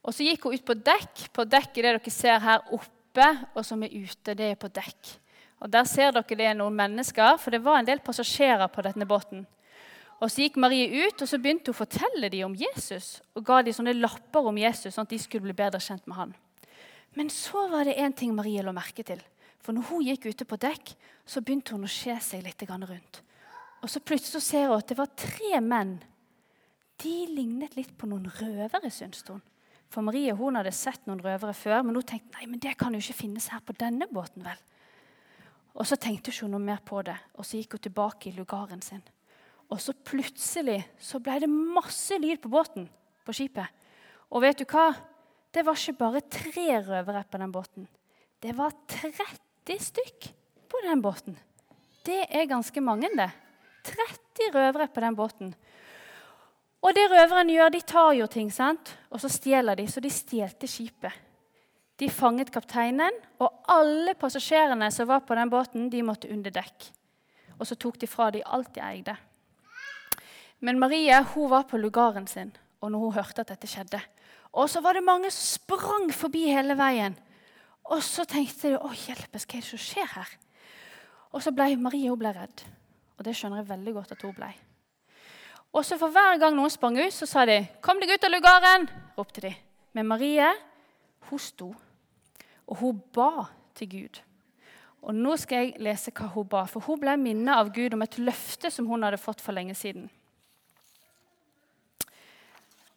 Og 0.06 0.14
så 0.14 0.26
gikk 0.26 0.46
hun 0.46 0.54
ut 0.54 0.66
på 0.66 0.78
dekk. 0.78 1.28
På 1.34 1.46
dekk 1.46 1.78
er 1.78 1.84
det 1.88 1.94
dere 1.98 2.14
ser 2.14 2.40
her 2.40 2.62
oppe, 2.74 3.28
og 3.56 3.66
som 3.66 3.82
er 3.84 3.94
ute. 3.94 4.36
Det 4.36 4.52
er 4.52 4.56
på 4.56 4.70
dekk. 4.70 5.16
Og 5.62 5.70
Der 5.72 5.86
ser 5.86 6.12
dere 6.12 6.38
det 6.38 6.46
er 6.46 6.54
noen 6.58 6.76
mennesker, 6.76 7.38
for 7.42 7.52
det 7.52 7.64
var 7.64 7.80
en 7.80 7.88
del 7.88 8.00
passasjerer 8.00 8.68
på 8.68 8.82
denne 8.86 9.06
båten. 9.06 9.46
Og 10.22 10.30
Så 10.32 10.46
gikk 10.46 10.58
Marie 10.58 11.06
ut 11.06 11.22
og 11.22 11.28
så 11.28 11.38
begynte 11.38 11.72
hun 11.72 11.76
å 11.76 11.82
fortelle 11.86 12.30
dem 12.30 12.46
om 12.46 12.56
Jesus. 12.56 13.22
Og 13.36 13.44
ga 13.46 13.62
dem 13.62 13.74
sånne 13.74 13.98
lapper 13.98 14.46
om 14.46 14.58
Jesus, 14.58 14.94
sånn 14.94 15.08
at 15.08 15.10
de 15.10 15.20
skulle 15.20 15.44
bli 15.44 15.54
bedre 15.54 15.80
kjent 15.80 16.06
med 16.08 16.18
han. 16.18 16.36
Men 17.16 17.32
så 17.32 17.68
var 17.72 17.88
det 17.88 17.98
én 17.98 18.14
ting 18.16 18.34
Marie 18.36 18.64
lå 18.64 18.74
merke 18.76 19.04
til. 19.08 19.22
For 19.64 19.74
når 19.74 19.88
hun 19.90 20.04
gikk 20.06 20.28
ute 20.30 20.46
på 20.46 20.60
dekk, 20.62 20.92
så 21.26 21.42
begynte 21.42 21.74
hun 21.74 21.88
å 21.88 21.92
se 21.92 22.14
seg 22.22 22.44
litt 22.46 22.62
rundt. 22.70 23.22
Og 23.82 23.90
så 23.90 24.02
plutselig 24.04 24.44
ser 24.44 24.68
hun 24.68 24.78
at 24.78 24.88
det 24.90 24.98
var 25.00 25.16
tre 25.18 25.62
menn. 25.62 25.98
De 27.02 27.16
lignet 27.28 27.76
litt 27.76 27.96
på 27.98 28.08
noen 28.08 28.30
røvere, 28.40 28.92
syntes 28.92 29.26
hun. 29.28 29.42
For 29.90 30.04
Marie 30.06 30.34
hun 30.36 30.58
hadde 30.58 30.74
sett 30.76 31.06
noen 31.08 31.22
røvere 31.24 31.54
før, 31.54 31.82
men 31.84 31.96
hun 31.96 32.06
tenkte 32.06 32.38
nei, 32.38 32.48
men 32.50 32.62
det 32.62 32.76
kan 32.80 32.94
jo 32.94 33.02
ikke 33.02 33.22
finnes 33.24 33.50
her 33.54 33.62
på 33.64 33.76
denne 33.80 34.08
båten. 34.12 34.44
vel? 34.44 34.60
Og 35.76 35.88
Så 35.88 35.96
tenkte 35.96 36.32
hun 36.32 36.36
ikke 36.36 36.52
noe 36.52 36.66
mer 36.66 36.82
på 36.86 37.02
det, 37.02 37.18
og 37.36 37.46
så 37.46 37.58
gikk 37.58 37.76
hun 37.76 37.86
tilbake 37.88 38.30
i 38.30 38.36
lugaren 38.36 38.82
sin. 38.82 39.04
Og 39.70 39.82
så 39.82 39.94
plutselig 39.94 40.84
så 41.02 41.20
ble 41.20 41.40
det 41.42 41.50
masse 41.50 42.18
lyd 42.22 42.42
på 42.42 42.50
båten, 42.50 42.90
på 43.26 43.34
skipet. 43.34 43.68
Og 44.30 44.42
vet 44.42 44.60
du 44.60 44.66
hva? 44.66 44.94
Det 45.56 45.64
var 45.64 45.78
ikke 45.80 46.00
bare 46.00 46.22
tre 46.28 46.66
røvere 46.84 47.22
på 47.32 47.40
den 47.40 47.52
båten. 47.52 47.88
Det 48.44 48.52
var 48.58 48.74
30 48.92 49.78
stykk 49.80 50.28
på 50.68 50.82
den 50.84 51.02
båten. 51.02 51.38
Det 52.04 52.26
er 52.28 52.50
ganske 52.50 52.82
mange, 52.84 53.08
det. 53.16 53.30
30 53.88 54.50
røvere 54.52 54.88
på 54.92 55.04
den 55.06 55.16
båten. 55.16 55.54
Og 56.84 56.92
det 56.94 57.06
røverne 57.10 57.56
gjør, 57.56 57.72
de 57.72 57.82
tar 57.82 58.12
jo 58.18 58.28
ting, 58.28 58.52
sant? 58.52 58.92
og 59.10 59.22
så 59.24 59.32
stjeler 59.32 59.80
de. 59.80 59.88
Så 59.88 60.04
de 60.04 60.12
stjelte 60.12 60.68
skipet. 60.68 61.24
De 61.96 62.10
fanget 62.12 62.52
kapteinen, 62.52 63.16
og 63.40 63.64
alle 63.72 64.14
passasjerene 64.20 64.92
som 64.92 65.08
var 65.08 65.24
på 65.24 65.40
den 65.40 65.50
båten, 65.50 65.88
de 65.90 66.04
måtte 66.04 66.30
under 66.36 66.52
dekk. 66.52 66.90
Og 67.56 67.64
så 67.70 67.80
tok 67.80 67.98
de 68.02 68.12
fra 68.12 68.28
de 68.36 68.44
alt 68.44 68.74
de 68.76 68.84
eide. 68.84 69.16
Men 70.60 70.84
Marie 70.84 71.24
hun 71.32 71.50
var 71.50 71.64
på 71.72 71.80
lugaren 71.80 72.28
sin 72.28 72.52
og 72.86 72.92
når 72.92 73.00
hun 73.02 73.16
hørte 73.16 73.42
at 73.42 73.50
dette 73.50 73.70
skjedde. 73.70 74.02
Og 74.56 74.70
så 74.72 74.82
var 74.82 74.96
det 74.96 75.04
mange 75.04 75.32
som 75.34 75.60
sprang 75.60 76.08
forbi 76.16 76.46
hele 76.48 76.78
veien. 76.80 77.16
Og 77.92 78.02
så 78.04 78.24
tenkte 78.26 78.72
de 78.72 78.80
å 78.80 78.94
hjelpes, 78.94 79.46
hva 79.46 79.58
er 79.58 79.66
det 79.66 79.68
som 79.68 79.82
skjer 79.82 80.08
her? 80.16 80.32
Og 81.36 81.44
så 81.44 81.52
ble 81.52 81.76
Marie 81.78 82.10
hun 82.10 82.20
ble 82.20 82.32
redd. 82.34 82.64
Og 83.20 83.28
det 83.28 83.36
skjønner 83.36 83.62
jeg 83.62 83.70
veldig 83.74 83.94
godt 83.98 84.16
at 84.16 84.24
hun 84.24 84.36
ble. 84.36 84.54
Og 85.76 85.84
så 85.84 85.98
for 86.00 86.14
hver 86.14 86.40
gang 86.40 86.56
noen 86.56 86.72
sprang 86.72 86.96
ut, 86.98 87.14
så 87.14 87.28
sa 87.28 87.46
de 87.46 87.68
'Kom 87.82 88.00
deg 88.00 88.16
ut 88.16 88.24
av 88.24 88.32
lugaren!' 88.32 88.90
ropte 89.18 89.42
de. 89.42 89.56
Men 89.94 90.08
Marie 90.08 90.54
hun 91.30 91.40
sto, 91.40 91.76
og 92.68 92.78
hun 92.78 93.02
ba 93.14 93.48
til 93.76 93.90
Gud. 93.90 94.22
Og 95.02 95.16
Nå 95.16 95.38
skal 95.38 95.58
jeg 95.58 95.80
lese 95.80 96.12
hva 96.12 96.28
hun 96.34 96.48
ba, 96.48 96.66
for 96.66 96.80
hun 96.80 97.00
ble 97.00 97.18
minnet 97.18 97.56
av 97.56 97.74
Gud 97.74 97.94
om 97.94 98.02
et 98.02 98.18
løfte 98.18 98.72
som 98.72 98.88
hun 98.88 99.04
hadde 99.04 99.18
fått 99.18 99.42
for 99.42 99.52
lenge 99.52 99.76
siden. 99.76 100.10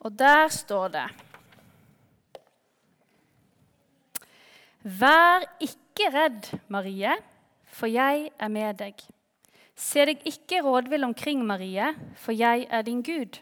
Og 0.00 0.18
der 0.18 0.48
står 0.48 0.88
det 0.88 1.27
Vær 4.82 5.42
ikke 5.58 6.06
redd, 6.14 6.52
Marie, 6.70 7.16
for 7.66 7.90
jeg 7.90 8.28
er 8.38 8.50
med 8.52 8.78
deg. 8.78 9.00
Se 9.74 10.04
deg 10.06 10.22
ikke 10.26 10.62
rådvill 10.62 11.06
omkring, 11.08 11.42
Marie, 11.46 11.90
for 12.14 12.34
jeg 12.34 12.68
er 12.70 12.86
din 12.86 13.02
Gud. 13.02 13.40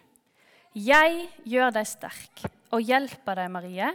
Jeg 0.73 1.29
gjør 1.45 1.75
deg 1.77 1.89
sterk 1.89 2.47
og 2.73 2.81
hjelper 2.81 3.37
deg, 3.37 3.53
Marie. 3.53 3.93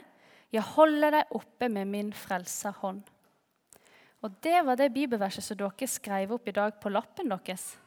Jeg 0.53 0.67
holder 0.75 1.17
deg 1.17 1.35
oppe 1.37 1.69
med 1.69 1.89
min 1.89 2.13
frelserhånd. 2.13 3.01
Og 4.21 4.37
Det 4.41 4.61
var 4.65 4.77
det 4.77 4.93
bibelverset 4.93 5.43
som 5.43 5.57
dere 5.57 5.87
skrev 5.89 6.33
opp 6.37 6.47
i 6.47 6.53
dag 6.53 6.77
på 6.77 6.93
lappen 6.93 7.29
deres. 7.29 7.77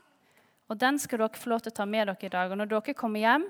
Og 0.66 0.78
Den 0.78 0.98
skal 0.98 1.22
dere 1.22 1.38
få 1.38 1.50
lov 1.50 1.62
til 1.62 1.70
å 1.70 1.78
ta 1.78 1.86
med 1.86 2.08
dere 2.08 2.26
i 2.26 2.28
dag. 2.32 2.50
Og 2.50 2.58
Når 2.58 2.72
dere 2.72 2.94
kommer 2.94 3.22
hjem, 3.22 3.46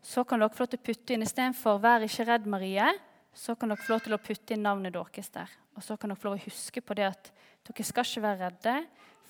så 0.00 0.24
kan 0.24 0.40
dere 0.40 0.48
få 0.48 0.64
lov 0.64 0.72
til 0.72 0.80
å 0.80 0.86
putte 0.88 1.12
inn 1.12 1.22
istedenfor 1.22 1.78
'Vær 1.78 2.08
ikke 2.08 2.24
redd, 2.24 2.46
Marie', 2.46 2.98
så 3.32 3.54
kan 3.56 3.72
dere 3.72 3.80
få 3.80 3.94
lov 3.94 4.02
til 4.04 4.14
å 4.16 4.20
putte 4.20 4.54
inn 4.54 4.64
navnet 4.66 4.94
deres 4.94 5.30
der. 5.32 5.52
Og 5.76 5.84
så 5.84 5.96
kan 5.96 6.12
dere 6.12 6.20
få 6.20 6.28
lov 6.28 6.40
å 6.40 6.44
huske 6.44 6.82
på 6.84 6.96
det 6.98 7.08
at 7.08 7.30
dere 7.66 7.86
skal 7.86 8.06
ikke 8.06 8.24
være 8.26 8.48
redde 8.48 8.76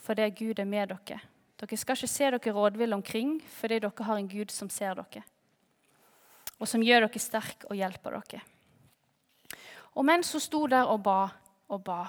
fordi 0.03 0.31
Gud 0.35 0.59
er 0.59 0.67
med 0.67 0.91
dere. 0.91 1.21
Dere 1.63 1.79
skal 1.79 1.99
ikke 1.99 2.11
se 2.11 2.31
dere 2.35 2.55
rådville 2.57 2.99
omkring 2.99 3.37
fordi 3.61 3.79
dere 3.85 4.09
har 4.09 4.19
en 4.19 4.31
Gud 4.31 4.51
som 4.51 4.71
ser 4.73 4.99
dere, 4.99 5.23
og 6.59 6.67
som 6.69 6.83
gjør 6.83 7.07
dere 7.07 7.23
sterke 7.23 7.71
og 7.71 7.79
hjelper 7.79 8.19
dere. 8.19 8.43
Og 9.95 10.07
mens 10.09 10.33
hun 10.35 10.43
sto 10.43 10.65
der 10.67 10.91
og 10.91 11.05
ba 11.05 11.21
og 11.71 11.85
ba, 11.87 12.01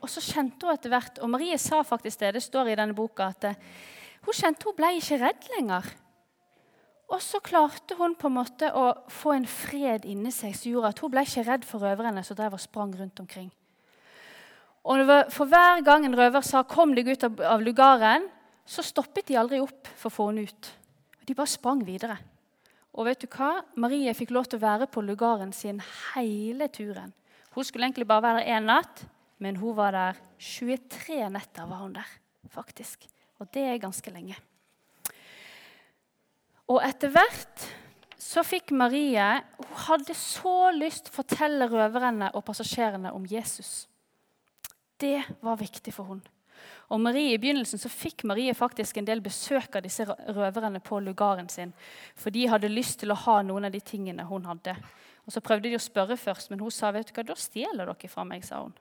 og 0.00 0.10
så 0.10 0.20
kjente 0.20 0.66
hun 0.66 0.74
etter 0.74 0.92
hvert 0.92 1.20
Og 1.22 1.30
Marie 1.32 1.56
sa 1.60 1.78
faktisk 1.86 2.20
det, 2.20 2.34
det 2.36 2.42
står 2.44 2.72
i 2.72 2.76
denne 2.76 2.96
boka, 2.96 3.30
at 3.32 3.46
eh, 3.48 3.60
hun 4.26 4.36
kjente 4.36 4.68
hun 4.68 4.76
ble 4.76 4.90
ikke 4.98 5.20
redd 5.22 5.46
lenger. 5.54 5.86
Og 7.12 7.20
så 7.22 7.40
klarte 7.44 7.96
hun 7.98 8.14
på 8.16 8.30
en 8.30 8.36
måte 8.38 8.70
å 8.72 8.86
få 9.12 9.34
en 9.36 9.46
fred 9.48 10.06
inni 10.08 10.32
seg 10.32 10.54
som 10.56 10.70
gjorde 10.72 10.94
at 10.94 11.02
hun 11.04 11.12
ble 11.12 11.24
ikke 11.26 11.44
redd 11.46 11.66
for 11.68 11.84
røverne 11.84 12.24
som 12.24 12.38
drev 12.38 12.56
og 12.56 12.62
sprang 12.62 12.94
rundt 12.96 13.20
omkring. 13.20 13.50
Og 14.84 15.08
For 15.32 15.48
hver 15.48 15.80
gang 15.84 16.04
en 16.04 16.16
røver 16.16 16.42
sa 16.42 16.62
'kom 16.62 16.94
deg 16.94 17.08
ut 17.08 17.24
av 17.24 17.60
lugaren', 17.60 18.28
så 18.66 18.82
stoppet 18.82 19.26
de 19.26 19.36
aldri 19.36 19.60
opp 19.60 19.86
for 19.96 20.10
å 20.10 20.14
få 20.14 20.26
henne 20.28 20.48
ut. 20.48 20.72
De 21.26 21.34
bare 21.34 21.46
sprang 21.46 21.84
videre. 21.84 22.18
Og 22.94 23.06
vet 23.06 23.20
du 23.20 23.26
hva? 23.26 23.64
Marie 23.76 24.12
fikk 24.14 24.30
lov 24.30 24.44
til 24.44 24.58
å 24.58 24.62
være 24.62 24.86
på 24.86 25.02
lugaren 25.02 25.52
sin 25.52 25.80
hele 26.14 26.68
turen. 26.68 27.12
Hun 27.54 27.64
skulle 27.64 27.86
egentlig 27.86 28.06
bare 28.06 28.22
være 28.22 28.44
der 28.44 28.60
én 28.60 28.66
natt, 28.66 29.04
men 29.38 29.56
hun 29.56 29.76
var 29.76 29.92
der 29.92 30.14
23 30.38 31.28
netter. 31.30 31.66
var 31.66 31.76
hun 31.76 31.92
der, 31.92 32.06
faktisk. 32.48 33.06
Og 33.40 33.50
det 33.52 33.62
er 33.62 33.78
ganske 33.78 34.10
lenge. 34.10 34.36
Og 36.70 36.80
etter 36.84 37.12
hvert 37.12 37.66
så 38.20 38.42
fikk 38.46 38.72
Marie 38.72 39.24
Hun 39.58 39.80
hadde 39.86 40.14
så 40.16 40.70
lyst 40.74 41.06
til 41.06 41.12
å 41.12 41.18
fortelle 41.20 41.68
røverne 41.68 42.30
og 42.34 42.44
passasjerene 42.46 43.12
om 43.12 43.26
Jesus. 43.28 43.84
Det 44.98 45.20
var 45.44 45.60
viktig 45.60 45.92
for 45.92 46.08
henne. 46.08 46.30
Og 46.92 47.00
Marie, 47.00 47.34
I 47.34 47.40
begynnelsen 47.40 47.80
så 47.80 47.90
fikk 47.92 48.24
Marie 48.28 48.54
faktisk 48.56 48.98
en 49.00 49.08
del 49.08 49.20
besøk 49.24 49.76
av 49.76 49.84
disse 49.84 50.04
røverne 50.06 50.80
på 50.84 51.00
lugaren 51.00 51.48
sin. 51.52 51.72
For 52.16 52.32
de 52.32 52.46
hadde 52.48 52.70
lyst 52.72 53.00
til 53.00 53.12
å 53.12 53.18
ha 53.24 53.40
noen 53.42 53.68
av 53.68 53.74
de 53.74 53.80
tingene 53.84 54.26
hun 54.28 54.46
hadde. 54.48 54.76
Og 55.24 55.32
Så 55.32 55.40
prøvde 55.40 55.70
de 55.70 55.78
å 55.78 55.82
spørre 55.82 56.16
først, 56.20 56.50
men 56.50 56.60
hun 56.60 56.72
sa 56.72 56.90
vet 56.92 57.08
du 57.08 57.14
hva, 57.16 57.24
da 57.24 57.36
stjeler 57.36 57.88
dere 57.88 58.10
fra 58.12 58.24
meg. 58.28 58.44
sa 58.44 58.62
hun. 58.62 58.74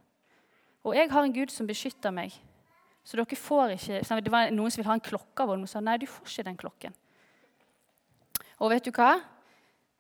Og 0.84 0.96
jeg 0.96 1.12
har 1.12 1.24
en 1.24 1.34
Gud 1.34 1.52
som 1.52 1.68
beskytter 1.68 2.12
meg. 2.12 2.36
Så 3.04 3.18
dere 3.18 3.36
får 3.36 3.76
ikke, 3.78 4.22
Det 4.22 4.32
var 4.32 4.52
noen 4.52 4.72
som 4.72 4.82
ville 4.82 4.92
ha 4.92 5.00
en 5.00 5.10
klokke 5.10 5.44
av 5.44 5.50
henne. 5.50 5.64
Hun 5.64 5.68
sa 5.68 5.80
nei, 5.80 5.98
du 5.98 6.06
får 6.06 6.28
ikke 6.28 6.44
den 6.44 6.58
klokken. 6.58 6.94
Og 8.64 8.72
vet 8.72 8.86
du 8.88 8.94
hva? 8.96 9.18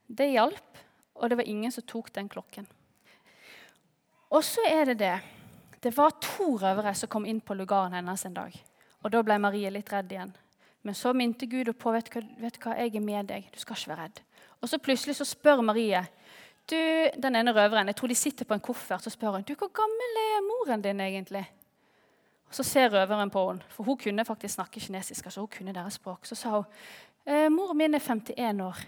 Det 0.07 0.29
hjalp, 0.31 0.79
og 1.19 1.29
det 1.29 1.37
var 1.39 1.49
ingen 1.51 1.71
som 1.71 1.83
tok 1.87 2.13
den 2.15 2.29
klokken. 2.31 2.67
Og 4.33 4.43
så 4.47 4.63
er 4.69 4.93
det 4.93 4.99
det. 5.01 5.17
Det 5.83 5.91
var 5.97 6.15
to 6.23 6.55
røvere 6.61 6.93
som 6.95 7.11
kom 7.11 7.27
inn 7.27 7.41
på 7.43 7.57
lugaren 7.59 7.93
hennes 7.97 8.23
en 8.25 8.37
dag. 8.37 8.55
Og 9.03 9.11
Da 9.11 9.21
ble 9.21 9.35
Marie 9.37 9.69
litt 9.69 9.91
redd 9.91 10.11
igjen. 10.11 10.31
Men 10.83 10.95
så 10.95 11.11
minte 11.15 11.47
Gud 11.47 11.69
på 11.79 11.91
vet 11.91 12.09
du, 12.11 12.23
vet 12.39 12.55
du 12.55 12.63
hva, 12.63 12.77
jeg 12.79 12.95
er 12.95 13.03
med 13.03 13.27
deg. 13.27 13.49
Du 13.51 13.59
skal 13.59 13.75
ikke 13.75 13.91
være 13.91 14.05
redd. 14.07 14.21
Og 14.63 14.71
så 14.71 14.79
plutselig 14.79 15.15
så 15.19 15.27
spør 15.27 15.61
Marie 15.61 16.05
du, 16.69 16.79
den 17.19 17.35
ene 17.35 17.51
røveren, 17.51 17.89
jeg 17.91 17.97
tror 17.99 18.07
de 18.07 18.15
sitter 18.15 18.47
på 18.47 18.55
en 18.55 18.63
koffert, 18.63 19.03
så 19.03 19.11
spør 19.11 19.35
hun 19.35 19.43
du, 19.43 19.51
hvor 19.59 19.67
gammel 19.75 20.19
er 20.21 20.45
moren 20.47 20.83
din 20.83 21.01
egentlig. 21.03 21.43
Og 22.47 22.55
Så 22.55 22.63
ser 22.63 22.93
røveren 22.93 23.29
på 23.29 23.43
henne, 23.49 23.65
for 23.69 23.83
hun 23.83 23.97
kunne 23.97 24.25
faktisk 24.25 24.53
snakke 24.53 24.79
kinesisk. 24.79 25.25
altså 25.25 25.41
hun 25.41 25.49
kunne 25.57 25.73
deres 25.73 25.93
språk. 25.93 26.25
Så 26.25 26.35
sa 26.35 26.49
hun 26.49 26.63
eh, 27.25 27.49
moren 27.53 27.79
min 27.79 27.97
er 27.97 28.03
51 28.03 28.63
år. 28.65 28.81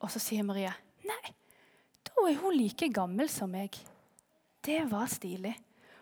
Og 0.00 0.12
så 0.12 0.22
sier 0.22 0.46
Maria 0.46 0.72
nei, 1.04 1.32
da 2.06 2.26
er 2.28 2.38
hun 2.40 2.54
like 2.54 2.88
gammel 2.94 3.28
som 3.32 3.50
meg. 3.52 3.76
Det 4.64 4.82
var 4.90 5.08
stilig. 5.10 5.54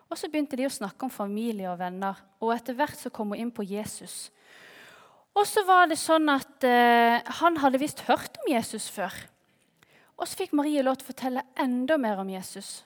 Og 0.08 0.16
så 0.16 0.30
begynte 0.30 0.56
de 0.56 0.66
å 0.66 0.72
snakke 0.72 1.04
om 1.04 1.12
familie 1.12 1.68
og 1.70 1.78
venner, 1.80 2.16
og 2.40 2.54
etter 2.54 2.76
hvert 2.76 2.96
så 2.96 3.12
kom 3.12 3.34
hun 3.34 3.42
inn 3.42 3.52
på 3.54 3.66
Jesus. 3.68 4.30
Og 5.36 5.44
så 5.46 5.62
var 5.68 5.86
det 5.90 5.98
sånn 6.00 6.26
at 6.32 6.64
eh, 6.66 7.20
han 7.40 7.58
hadde 7.62 7.80
visst 7.80 8.02
hørt 8.08 8.40
om 8.42 8.48
Jesus 8.50 8.88
før. 8.90 9.14
Og 10.18 10.26
så 10.26 10.40
fikk 10.40 10.56
Marie 10.58 10.82
lov 10.82 10.98
til 10.98 11.06
å 11.06 11.12
fortelle 11.12 11.44
enda 11.60 11.98
mer 12.00 12.18
om 12.24 12.30
Jesus. 12.32 12.82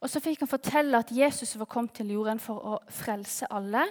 Og 0.00 0.10
så 0.10 0.22
fikk 0.22 0.42
han 0.42 0.50
fortelle 0.50 0.98
at 0.98 1.12
Jesus 1.14 1.52
var 1.60 1.68
kommet 1.70 1.94
til 1.98 2.14
jorden 2.14 2.40
for 2.42 2.58
å 2.58 2.78
frelse 2.90 3.46
alle 3.52 3.84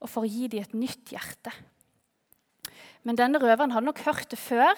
og 0.00 0.10
for 0.10 0.26
å 0.26 0.30
gi 0.30 0.50
dem 0.52 0.66
et 0.66 0.76
nytt 0.76 1.14
hjerte. 1.14 1.52
Men 3.02 3.16
denne 3.16 3.40
røveren 3.40 3.72
hadde 3.72 3.88
nok 3.88 4.02
hørt 4.04 4.30
det 4.30 4.38
før. 4.38 4.74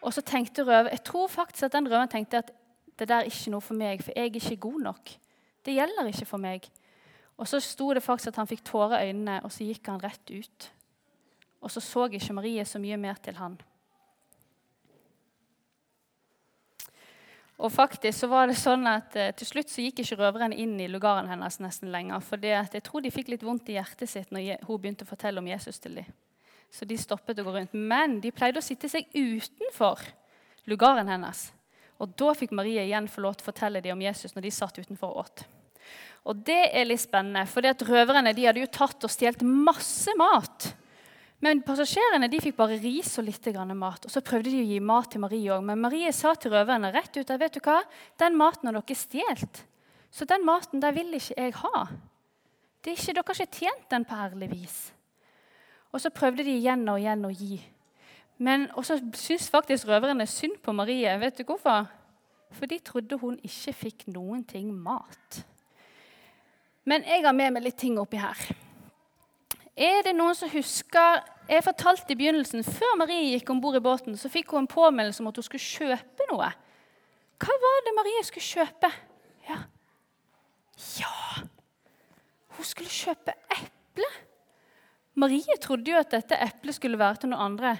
Og 0.00 0.14
så 0.14 0.22
tenkte 0.24 0.64
røver, 0.64 0.90
Jeg 0.90 1.04
tror 1.04 1.28
faktisk 1.28 1.62
at 1.64 1.72
den 1.72 1.88
røveren 1.88 2.08
tenkte 2.08 2.38
at 2.38 2.52
det 2.98 3.08
der 3.08 3.14
er 3.14 3.28
ikke 3.28 3.50
noe 3.50 3.60
for 3.60 3.74
meg, 3.74 4.02
for 4.04 4.12
jeg 4.16 4.26
er 4.26 4.34
ikke 4.34 4.56
god 4.56 4.80
nok. 4.80 5.10
Det 5.64 5.74
gjelder 5.74 6.06
ikke 6.06 6.26
for 6.26 6.38
meg. 6.38 6.68
Og 7.38 7.48
så 7.48 7.60
sto 7.60 7.94
det 7.94 8.02
faktisk 8.02 8.28
at 8.28 8.36
han 8.36 8.46
fikk 8.46 8.64
tårer 8.64 9.00
i 9.00 9.08
øynene, 9.08 9.40
og 9.44 9.52
så 9.52 9.64
gikk 9.64 9.88
han 9.88 10.02
rett 10.02 10.30
ut. 10.30 10.70
Og 11.60 11.70
så 11.70 11.80
så 11.80 12.08
ikke 12.08 12.32
Marie 12.32 12.64
så 12.64 12.78
mye 12.78 12.96
mer 12.96 13.14
til 13.14 13.36
han. 13.36 13.56
Og 17.58 17.72
faktisk 17.72 18.18
så 18.18 18.28
var 18.28 18.46
det 18.48 18.56
sånn 18.56 18.86
at 18.88 19.16
eh, 19.16 19.34
Til 19.36 19.46
slutt 19.46 19.68
så 19.68 19.82
gikk 19.84 20.00
ikke 20.00 20.16
røveren 20.16 20.52
inn 20.52 20.78
i 20.80 20.88
lugaren 20.88 21.28
hennes 21.28 21.58
nesten 21.60 21.92
lenger. 21.92 22.20
For 22.24 22.40
jeg 22.40 22.82
tror 22.84 23.04
de 23.04 23.12
fikk 23.12 23.28
litt 23.28 23.44
vondt 23.44 23.68
i 23.68 23.76
hjertet 23.76 24.08
sitt 24.08 24.32
når 24.32 24.64
hun 24.64 24.80
begynte 24.80 25.04
å 25.04 25.10
fortelle 25.10 25.40
om 25.40 25.48
Jesus 25.48 25.78
til 25.78 26.00
dem 26.00 26.08
så 26.70 26.86
de 26.86 26.98
stoppet 26.98 27.40
å 27.40 27.46
gå 27.46 27.54
rundt. 27.54 27.74
Men 27.74 28.20
de 28.22 28.32
pleide 28.34 28.60
å 28.60 28.64
sitte 28.64 28.88
seg 28.90 29.08
utenfor 29.14 30.02
lugaren 30.70 31.08
hennes. 31.10 31.48
Og 32.00 32.14
Da 32.16 32.32
fikk 32.36 32.54
Marie 32.56 32.86
igjen 32.86 33.10
få 33.10 33.24
lov 33.24 33.36
til 33.36 33.44
å 33.44 33.50
fortelle 33.50 33.82
dem 33.84 33.98
om 33.98 34.04
Jesus 34.04 34.34
når 34.34 34.46
de 34.46 34.52
satt 34.54 34.78
utenfor 34.80 35.12
og 35.12 35.24
åt. 35.24 35.44
Og 36.30 36.44
Det 36.46 36.62
er 36.72 36.86
litt 36.86 37.02
spennende, 37.02 37.46
for 37.48 37.64
røverne 37.64 38.34
de 38.36 38.46
hadde 38.46 38.62
jo 38.62 38.70
tatt 38.72 39.04
og 39.04 39.12
stjålet 39.12 39.42
masse 39.44 40.12
mat. 40.16 40.74
Men 41.40 41.62
passasjerene 41.64 42.28
de 42.28 42.40
fikk 42.42 42.58
bare 42.58 42.76
ris 42.80 43.14
og 43.18 43.24
litt 43.24 43.46
mat. 43.72 44.04
Og 44.04 44.10
Så 44.10 44.20
prøvde 44.20 44.50
de 44.50 44.60
å 44.60 44.68
gi 44.68 44.80
mat 44.80 45.10
til 45.10 45.20
Marie 45.20 45.50
òg. 45.50 45.64
Men 45.64 45.80
Marie 45.80 46.12
sa 46.12 46.34
til 46.34 46.52
røverne 46.52 46.92
rett 46.92 47.16
ut 47.16 47.26
der, 47.26 47.38
vet 47.38 47.54
du 47.54 47.60
hva? 47.60 47.82
den 48.18 48.36
maten 48.36 48.68
har 48.68 48.76
dere 48.76 48.96
stjålet. 48.96 49.64
Så 50.10 50.26
den 50.26 50.44
maten 50.44 50.80
der 50.80 50.92
vil 50.92 51.14
ikke 51.14 51.34
jeg 51.36 51.54
ha. 51.54 51.86
Det 52.82 52.92
er 52.92 52.96
ikke, 52.96 53.14
dere 53.14 53.24
har 53.26 53.40
ikke 53.40 53.58
tjent 53.58 53.90
den 53.90 54.04
på 54.04 54.14
ærlig 54.14 54.50
vis. 54.50 54.92
Og 55.92 56.00
så 56.00 56.10
prøvde 56.14 56.44
de 56.46 56.54
igjen 56.54 56.88
og 56.88 57.00
igjen 57.00 57.26
å 57.26 57.32
gi. 57.34 57.58
Men 58.40 58.70
også 58.78 59.00
syntes 59.12 59.50
faktisk 59.52 59.88
røverne 59.88 60.26
synd 60.26 60.60
på 60.64 60.72
Marie. 60.72 61.12
Vet 61.20 61.38
du 61.38 61.44
hvorfor? 61.44 61.90
For 62.56 62.66
de 62.66 62.78
trodde 62.78 63.18
hun 63.20 63.36
ikke 63.44 63.74
fikk 63.84 64.06
noen 64.10 64.44
ting 64.48 64.70
mat. 64.74 65.42
Men 66.88 67.04
jeg 67.06 67.24
har 67.26 67.36
med 67.36 67.54
meg 67.54 67.66
litt 67.66 67.78
ting 67.78 67.98
oppi 68.00 68.18
her. 68.18 68.38
Er 69.76 70.02
det 70.04 70.16
noen 70.16 70.34
som 70.36 70.50
husker 70.52 71.20
Jeg 71.50 71.64
fortalte 71.64 72.12
i 72.12 72.16
begynnelsen, 72.18 72.62
Før 72.62 72.96
Marie 73.00 73.32
gikk 73.32 73.50
om 73.50 73.60
bord 73.60 73.74
i 73.74 73.82
båten, 73.82 74.14
så 74.16 74.28
fikk 74.30 74.52
hun 74.54 74.62
en 74.62 74.70
påmeldelse 74.70 75.22
om 75.22 75.30
at 75.30 75.38
hun 75.40 75.42
skulle 75.42 75.64
kjøpe 75.64 76.26
noe. 76.30 76.46
Hva 77.42 77.56
var 77.64 77.80
det 77.86 77.94
Marie 77.96 78.22
skulle 78.22 78.46
kjøpe? 78.46 78.90
Ja, 79.48 79.56
ja. 81.00 81.14
Hun 82.54 82.68
skulle 82.68 82.92
kjøpe 82.92 83.34
eple. 83.56 84.10
Marie 85.14 85.56
trodde 85.60 85.90
jo 85.90 85.98
at 85.98 86.12
dette 86.12 86.38
eplet 86.38 86.76
skulle 86.76 86.98
være 86.98 87.22
til 87.22 87.32
noen 87.32 87.52
andre. 87.52 87.76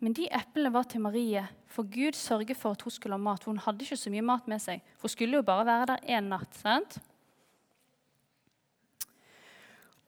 Men 0.00 0.14
de 0.16 0.28
eplene 0.32 0.72
var 0.72 0.86
til 0.88 1.02
Marie, 1.04 1.42
for 1.68 1.84
Gud 1.84 2.16
sørget 2.16 2.56
for 2.56 2.72
at 2.72 2.82
hun 2.82 2.94
skulle 2.94 3.18
ha 3.18 3.20
mat. 3.20 3.44
For 3.44 3.52
hun 3.52 3.60
hadde 3.60 3.84
ikke 3.84 3.98
så 4.00 4.12
mye 4.12 4.24
mat 4.24 4.48
med 4.48 4.62
seg, 4.62 4.80
for 4.96 5.08
hun 5.08 5.14
skulle 5.16 5.40
jo 5.40 5.46
bare 5.46 5.66
være 5.68 5.90
der 5.92 6.06
én 6.16 6.30
natt. 6.32 6.56
sant? 6.56 7.00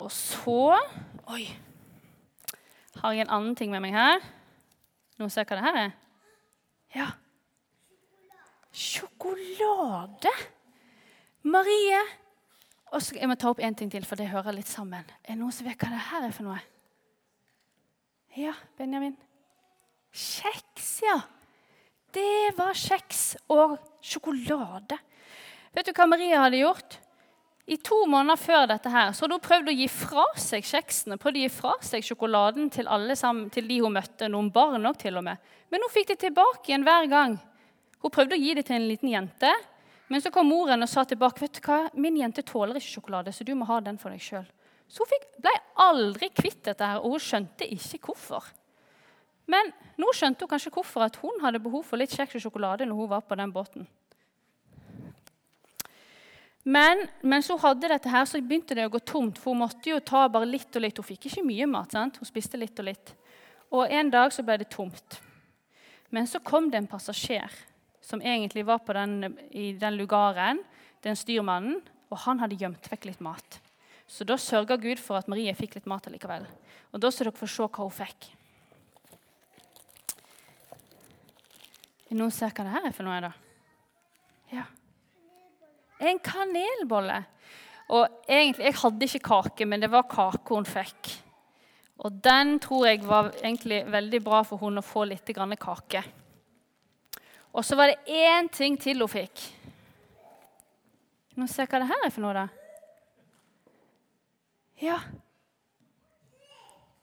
Og 0.03 0.11
så 0.11 0.79
Oi. 1.31 1.45
Har 2.97 3.13
jeg 3.13 3.27
en 3.27 3.31
annen 3.31 3.55
ting 3.57 3.71
med 3.71 3.81
meg 3.85 3.95
her? 3.95 4.25
Noen 5.21 5.31
ser 5.31 5.47
hva 5.47 5.59
det 5.59 5.65
her 5.65 5.79
er? 5.85 5.93
Ja. 6.97 7.07
Sjokolade. 8.73 10.33
Marie 11.43 12.01
og 12.93 13.01
så, 13.01 13.17
Jeg 13.17 13.29
må 13.29 13.37
ta 13.41 13.51
opp 13.51 13.61
én 13.65 13.77
ting 13.77 13.91
til, 13.91 14.05
for 14.05 14.21
det 14.21 14.29
hører 14.29 14.53
litt 14.53 14.69
sammen. 14.69 15.05
Er 15.25 15.35
det 15.35 15.41
noen 15.41 15.55
som 15.55 15.67
vet 15.67 15.81
hva 15.81 15.93
det 15.93 16.07
her 16.11 16.27
er 16.27 16.35
for 16.37 16.49
noe? 16.49 16.59
Ja, 18.37 18.53
Benjamin? 18.79 19.17
Kjeks, 20.13 20.91
ja. 21.05 21.17
Det 22.13 22.53
var 22.57 22.77
kjeks 22.77 23.23
og 23.53 23.79
sjokolade. 24.05 24.99
Vet 25.73 25.89
du 25.89 25.97
hva 25.97 26.07
Maria 26.09 26.43
hadde 26.45 26.61
gjort? 26.61 26.99
I 27.73 27.79
to 27.81 28.03
måneder 28.11 28.37
før 28.37 28.67
dette 28.69 28.91
her, 28.91 29.13
så 29.15 29.25
hadde 29.25 29.39
hun 29.39 29.45
prøvd 29.45 29.71
å 29.71 29.77
gi 29.77 29.87
fra 29.89 30.25
seg 30.41 30.67
kjeksene, 30.67 31.17
prøvd 31.21 31.39
å 31.39 31.45
gi 31.45 31.53
fra 31.55 31.75
seg 31.87 32.05
sjokoladen 32.05 32.69
til 32.75 32.91
alle 32.91 33.15
sammen, 33.17 33.47
til 33.55 33.69
de 33.71 33.79
hun 33.81 33.95
møtte, 33.95 34.29
noen 34.29 34.51
barn 34.53 34.85
òg 34.91 34.99
til 35.01 35.17
og 35.21 35.25
med. 35.29 35.41
Men 35.73 35.85
hun 35.85 35.93
fikk 35.95 36.11
det 36.11 36.19
tilbake 36.27 36.69
igjen 36.69 36.85
hver 36.85 37.09
gang. 37.09 37.39
Hun 38.03 38.13
prøvde 38.13 38.37
å 38.37 38.43
gi 38.43 38.57
det 38.59 38.67
til 38.67 38.77
en 38.81 38.89
liten 38.91 39.13
jente, 39.13 39.53
men 40.09 40.23
så 40.23 40.33
kom 40.35 40.49
moren 40.51 40.83
og 40.85 40.91
sa 40.91 41.05
tilbake 41.09 41.41
vet 41.45 41.61
du 41.61 41.63
hva, 41.67 41.87
min 41.95 42.19
jente 42.21 42.45
tåler 42.47 42.81
ikke 42.81 42.97
sjokolade, 42.99 43.33
så 43.33 43.47
du 43.47 43.55
må 43.57 43.69
ha 43.71 43.79
den 43.81 44.01
for 44.01 44.13
deg 44.13 44.21
sjøl. 44.23 44.49
Så 44.91 45.05
hun 45.05 45.13
fikk, 45.13 45.29
ble 45.41 45.53
aldri 45.81 46.29
kvitt 46.35 46.61
dette, 46.67 46.85
her, 46.85 47.01
og 47.01 47.15
hun 47.15 47.23
skjønte 47.23 47.69
ikke 47.77 48.03
hvorfor. 48.11 48.51
Men 49.49 49.73
nå 50.01 50.13
skjønte 50.15 50.45
hun 50.45 50.53
kanskje 50.53 50.73
hvorfor 50.75 51.07
at 51.07 51.17
hun 51.23 51.41
hadde 51.43 51.63
behov 51.63 51.87
for 51.89 52.01
litt 52.01 52.13
kjeks 52.13 52.37
og 52.39 52.45
sjokolade 52.45 52.87
når 52.89 53.01
hun 53.01 53.11
var 53.11 53.25
på 53.27 53.39
den 53.41 53.55
båten. 53.55 53.89
Men 56.63 57.07
mens 57.27 57.49
hun 57.51 57.59
hadde 57.59 57.91
dette, 57.91 58.11
her, 58.11 58.27
så 58.29 58.39
begynte 58.39 58.77
det 58.79 58.87
å 58.87 58.93
gå 58.93 59.01
tomt. 59.03 59.41
For 59.41 59.51
hun 59.51 59.65
måtte 59.65 59.91
jo 59.91 59.99
ta 59.99 60.29
bare 60.31 60.47
litt 60.47 60.71
og 60.79 60.85
litt. 60.85 60.99
Hun 61.01 61.09
fikk 61.09 61.27
ikke 61.27 61.43
mye 61.47 61.67
mat. 61.67 61.91
sant? 61.91 62.21
Hun 62.23 62.29
spiste 62.29 62.61
litt 62.61 62.79
og 62.79 62.87
litt. 62.87 63.15
Og 63.75 63.91
en 63.91 64.13
dag 64.13 64.31
så 64.31 64.45
ble 64.47 64.61
det 64.61 64.71
tomt. 64.71 65.19
Men 66.15 66.29
så 66.31 66.39
kom 66.45 66.69
det 66.71 66.79
en 66.79 66.91
passasjer 66.91 67.51
som 68.03 68.23
egentlig 68.23 68.67
var 68.67 68.83
den, 68.95 69.39
i 69.51 69.73
den 69.79 69.97
lugaren, 69.97 70.61
den 71.03 71.17
styrmannen, 71.17 71.81
og 72.11 72.19
han 72.27 72.43
hadde 72.43 72.59
gjemt 72.61 72.91
vekk 72.91 73.09
litt 73.09 73.23
mat. 73.25 73.61
Så 74.07 74.27
da 74.29 74.37
sørga 74.37 74.77
Gud 74.77 75.01
for 75.01 75.17
at 75.17 75.31
Marie 75.31 75.55
fikk 75.57 75.79
litt 75.79 75.89
mat 75.89 76.07
allikevel. 76.07 76.45
Og 76.93 77.01
da 77.01 77.11
skal 77.11 77.31
dere 77.31 77.39
få 77.39 77.49
se 77.49 77.65
hva 77.65 77.87
hun 77.87 77.95
fikk. 77.95 78.29
Er 82.13 82.19
noen 82.19 82.35
ser 82.35 82.53
hva 82.53 82.67
det 82.67 82.75
her 82.75 82.89
er 82.91 82.93
for 82.97 83.09
noe? 83.09 83.21
da? 83.25 83.33
Ja. 84.53 84.67
En 86.03 86.19
kanelbolle. 86.21 87.23
Og 87.89 88.05
egentlig, 88.29 88.67
Jeg 88.67 88.81
hadde 88.83 89.07
ikke 89.07 89.29
kake, 89.29 89.67
men 89.67 89.81
det 89.81 89.91
var 89.91 90.11
kake 90.11 90.55
hun 90.55 90.69
fikk. 90.69 91.15
Og 92.05 92.13
den 92.25 92.59
tror 92.61 92.87
jeg 92.89 93.05
var 93.07 93.31
egentlig 93.43 93.85
veldig 93.87 94.21
bra 94.25 94.43
for 94.43 94.59
hun 94.59 94.81
å 94.81 94.85
få 94.85 95.07
litt 95.09 95.25
kake. 95.25 96.03
Og 97.53 97.65
så 97.65 97.77
var 97.77 97.93
det 97.93 97.99
én 98.09 98.49
ting 98.53 98.79
til 98.81 99.03
hun 99.05 99.11
fikk. 99.13 99.43
Nå 101.37 101.47
ser 101.49 101.65
jeg 101.65 101.73
hva 101.73 101.83
det 101.83 101.91
her 101.91 102.07
er 102.07 102.13
for 102.13 102.25
noe, 102.25 102.35
da. 102.37 102.49
Ja 104.83 104.99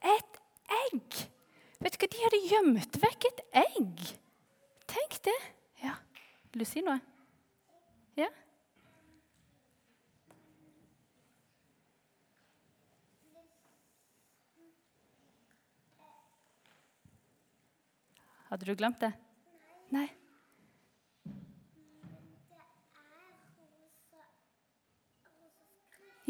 Et 0.00 0.36
egg. 0.80 1.16
Vet 1.80 1.94
du 1.94 2.02
hva, 2.02 2.08
de 2.12 2.22
hadde 2.24 2.40
gjemt 2.50 2.98
vekk 3.02 3.26
et 3.30 3.40
egg. 3.62 4.04
Tenk 4.90 5.18
det. 5.24 5.38
Ja. 5.82 5.94
Vil 6.52 6.64
du 6.64 6.68
si 6.68 6.82
noe? 6.84 6.98
Ja? 8.18 8.28
Hadde 18.50 18.66
du 18.66 18.74
glemt 18.74 18.98
det? 19.00 19.12
Nei. 19.94 20.08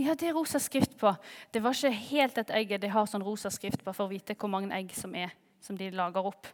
Ja, 0.01 0.15
det 0.17 0.31
er 0.31 0.33
rosa 0.33 0.57
skrift 0.63 0.95
på. 0.97 1.11
Det 1.53 1.61
var 1.61 1.77
ikke 1.77 1.91
helt 1.93 2.39
et 2.41 2.51
egg 2.57 2.71
de 2.81 2.89
har 2.89 3.09
sånn 3.11 3.25
rosa 3.25 3.51
skrift 3.53 3.83
på 3.85 3.93
for 3.93 4.07
å 4.07 4.13
vite 4.13 4.37
hvor 4.39 4.49
mange 4.49 4.73
egg 4.73 4.95
som 4.97 5.13
er, 5.19 5.35
som 5.61 5.77
de 5.77 5.91
lager 5.93 6.25
opp. 6.31 6.49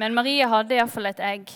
Men 0.00 0.14
Marie 0.16 0.46
hadde 0.48 0.78
iallfall 0.78 1.10
et 1.10 1.20
egg. 1.20 1.52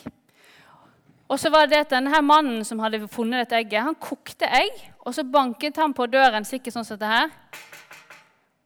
Og 1.28 1.40
så 1.40 1.52
var 1.52 1.68
det 1.68 1.80
at 1.80 1.94
denne 1.94 2.20
mannen 2.24 2.60
som 2.64 2.80
hadde 2.84 3.00
funnet 3.08 3.46
dette 3.46 3.56
egget, 3.56 3.86
han 3.86 3.96
kokte 4.00 4.50
egg. 4.58 4.82
Og 5.04 5.16
så 5.16 5.24
banket 5.24 5.80
han 5.80 5.96
på 5.96 6.08
døren 6.12 6.44
sikkert 6.44 6.76
sånn 6.76 6.86
som 6.88 7.00
dette 7.00 7.14
her. 7.14 7.32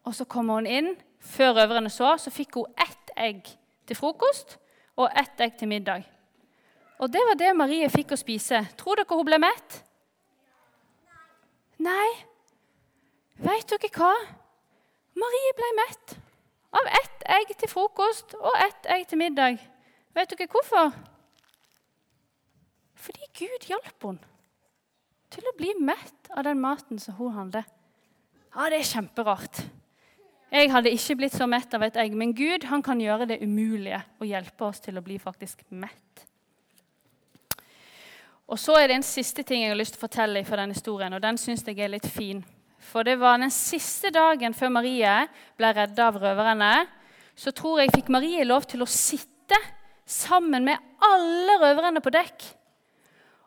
Og 0.06 0.16
så 0.18 0.26
kom 0.26 0.50
hun 0.50 0.66
inn. 0.66 0.92
Før 1.22 1.54
røverne 1.60 1.90
så, 1.94 2.16
så 2.18 2.32
fikk 2.34 2.58
hun 2.58 2.82
ett 2.82 3.14
egg 3.14 3.46
til 3.86 3.98
frokost 3.98 4.56
og 4.98 5.06
ett 5.14 5.46
egg 5.46 5.54
til 5.60 5.70
middag. 5.70 6.02
Og 6.98 7.10
det 7.10 7.22
var 7.28 7.38
det 7.38 7.54
Marie 7.54 7.86
fikk 7.90 8.16
å 8.16 8.18
spise. 8.18 8.64
Tror 8.78 8.98
dere 8.98 9.14
hun 9.14 9.26
ble 9.30 9.38
mett? 9.42 9.78
Nei. 11.82 12.31
Vet 13.40 13.70
dere 13.72 13.90
hva? 13.96 14.12
Marie 15.16 15.54
ble 15.56 15.70
mett 15.78 16.16
av 16.72 16.88
ett 16.88 17.24
egg 17.36 17.54
til 17.60 17.70
frokost 17.70 18.34
og 18.40 18.52
ett 18.64 18.88
egg 18.92 19.06
til 19.08 19.20
middag. 19.20 19.60
Vet 20.16 20.32
dere 20.32 20.48
hvorfor? 20.52 20.92
Fordi 23.02 23.28
Gud 23.38 23.68
hjalp 23.68 24.06
henne 24.06 24.30
til 25.32 25.46
å 25.48 25.54
bli 25.56 25.72
mett 25.80 26.28
av 26.36 26.44
den 26.44 26.60
maten 26.60 27.00
som 27.00 27.16
hun 27.16 27.32
hadde. 27.36 27.62
Ja, 28.52 28.68
det 28.68 28.82
er 28.82 28.90
kjemperart. 28.90 29.62
Jeg 30.52 30.68
hadde 30.68 30.92
ikke 30.92 31.16
blitt 31.16 31.32
så 31.32 31.46
mett 31.48 31.72
av 31.72 31.86
et 31.86 31.96
egg, 31.96 32.12
men 32.12 32.34
Gud 32.36 32.66
han 32.68 32.84
kan 32.84 33.00
gjøre 33.00 33.30
det 33.30 33.40
umulige 33.40 34.02
og 34.20 34.28
hjelpe 34.28 34.66
oss 34.68 34.82
til 34.84 35.00
å 35.00 35.04
bli 35.04 35.16
faktisk 35.16 35.64
mett. 35.70 36.26
Og 38.52 38.58
Så 38.60 38.76
er 38.76 38.90
det 38.90 38.98
en 38.98 39.06
siste 39.06 39.42
ting 39.48 39.62
jeg 39.62 39.72
har 39.72 39.78
lyst 39.80 39.96
til 39.96 40.02
å 40.02 40.04
fortelle 40.04 40.44
fra 40.44 40.58
denne 40.60 40.76
historien, 40.76 41.14
og 41.16 41.22
den 41.24 41.38
syns 41.40 41.64
jeg 41.64 41.78
er 41.80 41.88
litt 41.88 42.06
fin. 42.06 42.44
For 42.82 43.06
det 43.06 43.18
var 43.20 43.38
den 43.38 43.52
siste 43.54 44.10
dagen 44.14 44.54
før 44.56 44.72
Marie 44.74 45.14
ble 45.58 45.70
redda 45.76 46.08
av 46.10 46.18
røverne. 46.20 46.72
Så 47.38 47.54
tror 47.56 47.80
jeg 47.80 47.94
fikk 47.94 48.10
Marie 48.12 48.44
lov 48.44 48.66
til 48.68 48.82
å 48.84 48.90
sitte 48.90 49.58
sammen 50.08 50.66
med 50.66 50.82
alle 51.02 51.56
røverne 51.62 52.02
på 52.04 52.12
dekk. 52.12 52.44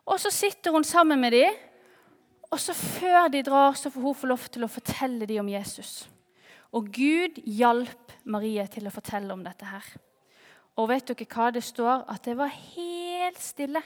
Og 0.05 0.21
så 0.21 0.31
sitter 0.33 0.73
hun 0.73 0.85
sammen 0.85 1.19
med 1.21 1.33
dem, 1.33 1.53
og 2.53 2.61
så 2.61 2.75
før 2.77 3.27
de 3.33 3.41
drar, 3.43 3.73
så 3.73 3.89
får 3.89 4.01
hun 4.01 4.17
få 4.17 4.27
lov 4.29 4.43
til 4.53 4.63
å 4.63 4.71
fortelle 4.71 5.25
dem 5.27 5.41
om 5.43 5.49
Jesus. 5.49 6.05
Og 6.77 6.91
Gud 6.93 7.39
hjalp 7.43 8.13
Marie 8.29 8.63
til 8.71 8.85
å 8.87 8.93
fortelle 8.93 9.33
om 9.33 9.43
dette 9.43 9.67
her. 9.67 9.85
Og 10.75 10.89
vet 10.91 11.07
dere 11.07 11.27
hva 11.31 11.49
det 11.55 11.63
står? 11.63 12.05
At 12.11 12.25
det 12.27 12.35
var 12.37 12.51
helt 12.51 13.41
stille. 13.41 13.81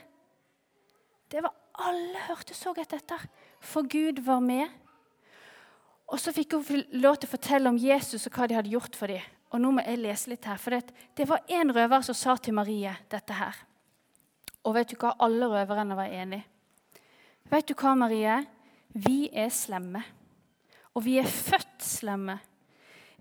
Det 1.29 1.43
var 1.45 1.55
Alle 1.79 2.19
hørte 2.27 2.51
så 2.51 2.73
godt 2.75 2.91
etter, 2.91 3.21
for 3.63 3.87
Gud 3.87 4.17
var 4.25 4.41
med. 4.43 4.67
Og 6.09 6.17
så 6.21 6.33
fikk 6.33 6.57
hun 6.57 6.85
lov 6.97 7.19
til 7.19 7.29
å 7.29 7.33
fortelle 7.35 7.69
om 7.69 7.77
Jesus 7.77 8.25
og 8.25 8.33
hva 8.33 8.47
de 8.49 8.57
hadde 8.57 8.73
gjort 8.73 8.97
for 8.97 9.11
dem. 9.11 9.25
Og 9.49 9.61
nå 9.61 9.71
må 9.73 9.83
jeg 9.85 10.01
lese 10.01 10.29
litt 10.29 10.45
her, 10.45 10.59
for 10.61 10.75
det, 10.75 10.93
det 11.17 11.25
var 11.29 11.41
en 11.49 11.73
røver 11.73 12.05
som 12.05 12.17
sa 12.17 12.35
til 12.37 12.53
Marie 12.57 12.91
dette 13.09 13.33
her. 13.33 13.57
Og 14.65 14.75
vet 14.75 14.91
du 14.91 14.97
hva? 14.99 15.15
Alle 15.25 15.47
røverne 15.49 15.97
var 15.97 16.13
enige. 16.13 16.45
Vet 17.49 17.69
du 17.69 17.73
hva, 17.73 17.95
Marie? 17.97 18.35
Vi 18.93 19.29
er 19.33 19.49
slemme. 19.53 20.03
Og 20.93 21.05
vi 21.05 21.17
er 21.21 21.29
født 21.29 21.81
slemme. 21.85 22.37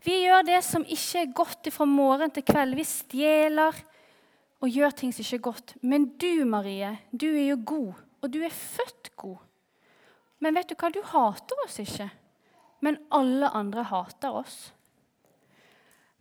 Vi 0.04 0.14
gjør 0.24 0.44
det 0.46 0.60
som 0.66 0.84
ikke 0.84 1.22
er 1.22 1.32
godt 1.36 1.70
fra 1.74 1.86
morgen 1.88 2.32
til 2.34 2.44
kveld. 2.46 2.76
Vi 2.78 2.86
stjeler 2.86 3.80
og 4.58 4.72
gjør 4.72 4.94
ting 4.96 5.12
som 5.14 5.24
ikke 5.24 5.38
er 5.38 5.46
godt. 5.48 5.74
Men 5.80 6.10
du, 6.20 6.44
Marie, 6.48 6.92
du 7.10 7.28
er 7.30 7.52
jo 7.52 7.58
god, 7.66 8.04
og 8.22 8.32
du 8.32 8.40
er 8.44 8.54
født 8.54 9.12
god. 9.16 9.38
Men 10.44 10.58
vet 10.58 10.70
du 10.70 10.76
hva? 10.78 10.90
Du 10.92 11.00
hater 11.02 11.64
oss 11.64 11.80
ikke. 11.82 12.08
Men 12.84 13.00
alle 13.14 13.50
andre 13.56 13.84
hater 13.90 14.36
oss. 14.40 14.58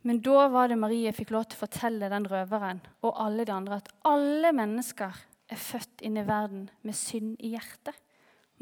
Men 0.06 0.20
da 0.24 0.46
var 0.48 0.70
det 0.70 0.78
Marie 0.80 1.12
fikk 1.14 1.32
lov 1.34 1.48
til 1.48 1.58
å 1.58 1.64
fortelle 1.66 2.10
den 2.10 2.26
røveren 2.30 2.80
og 3.02 3.18
alle 3.20 3.44
de 3.44 3.54
andre 3.54 3.80
at 3.80 3.90
alle 4.08 4.52
mennesker 4.54 5.16
er 5.48 5.60
født 5.60 6.04
inn 6.06 6.18
i 6.20 6.26
verden 6.26 6.68
med 6.86 6.96
synd 6.96 7.38
i 7.44 7.54
hjertet. 7.56 7.96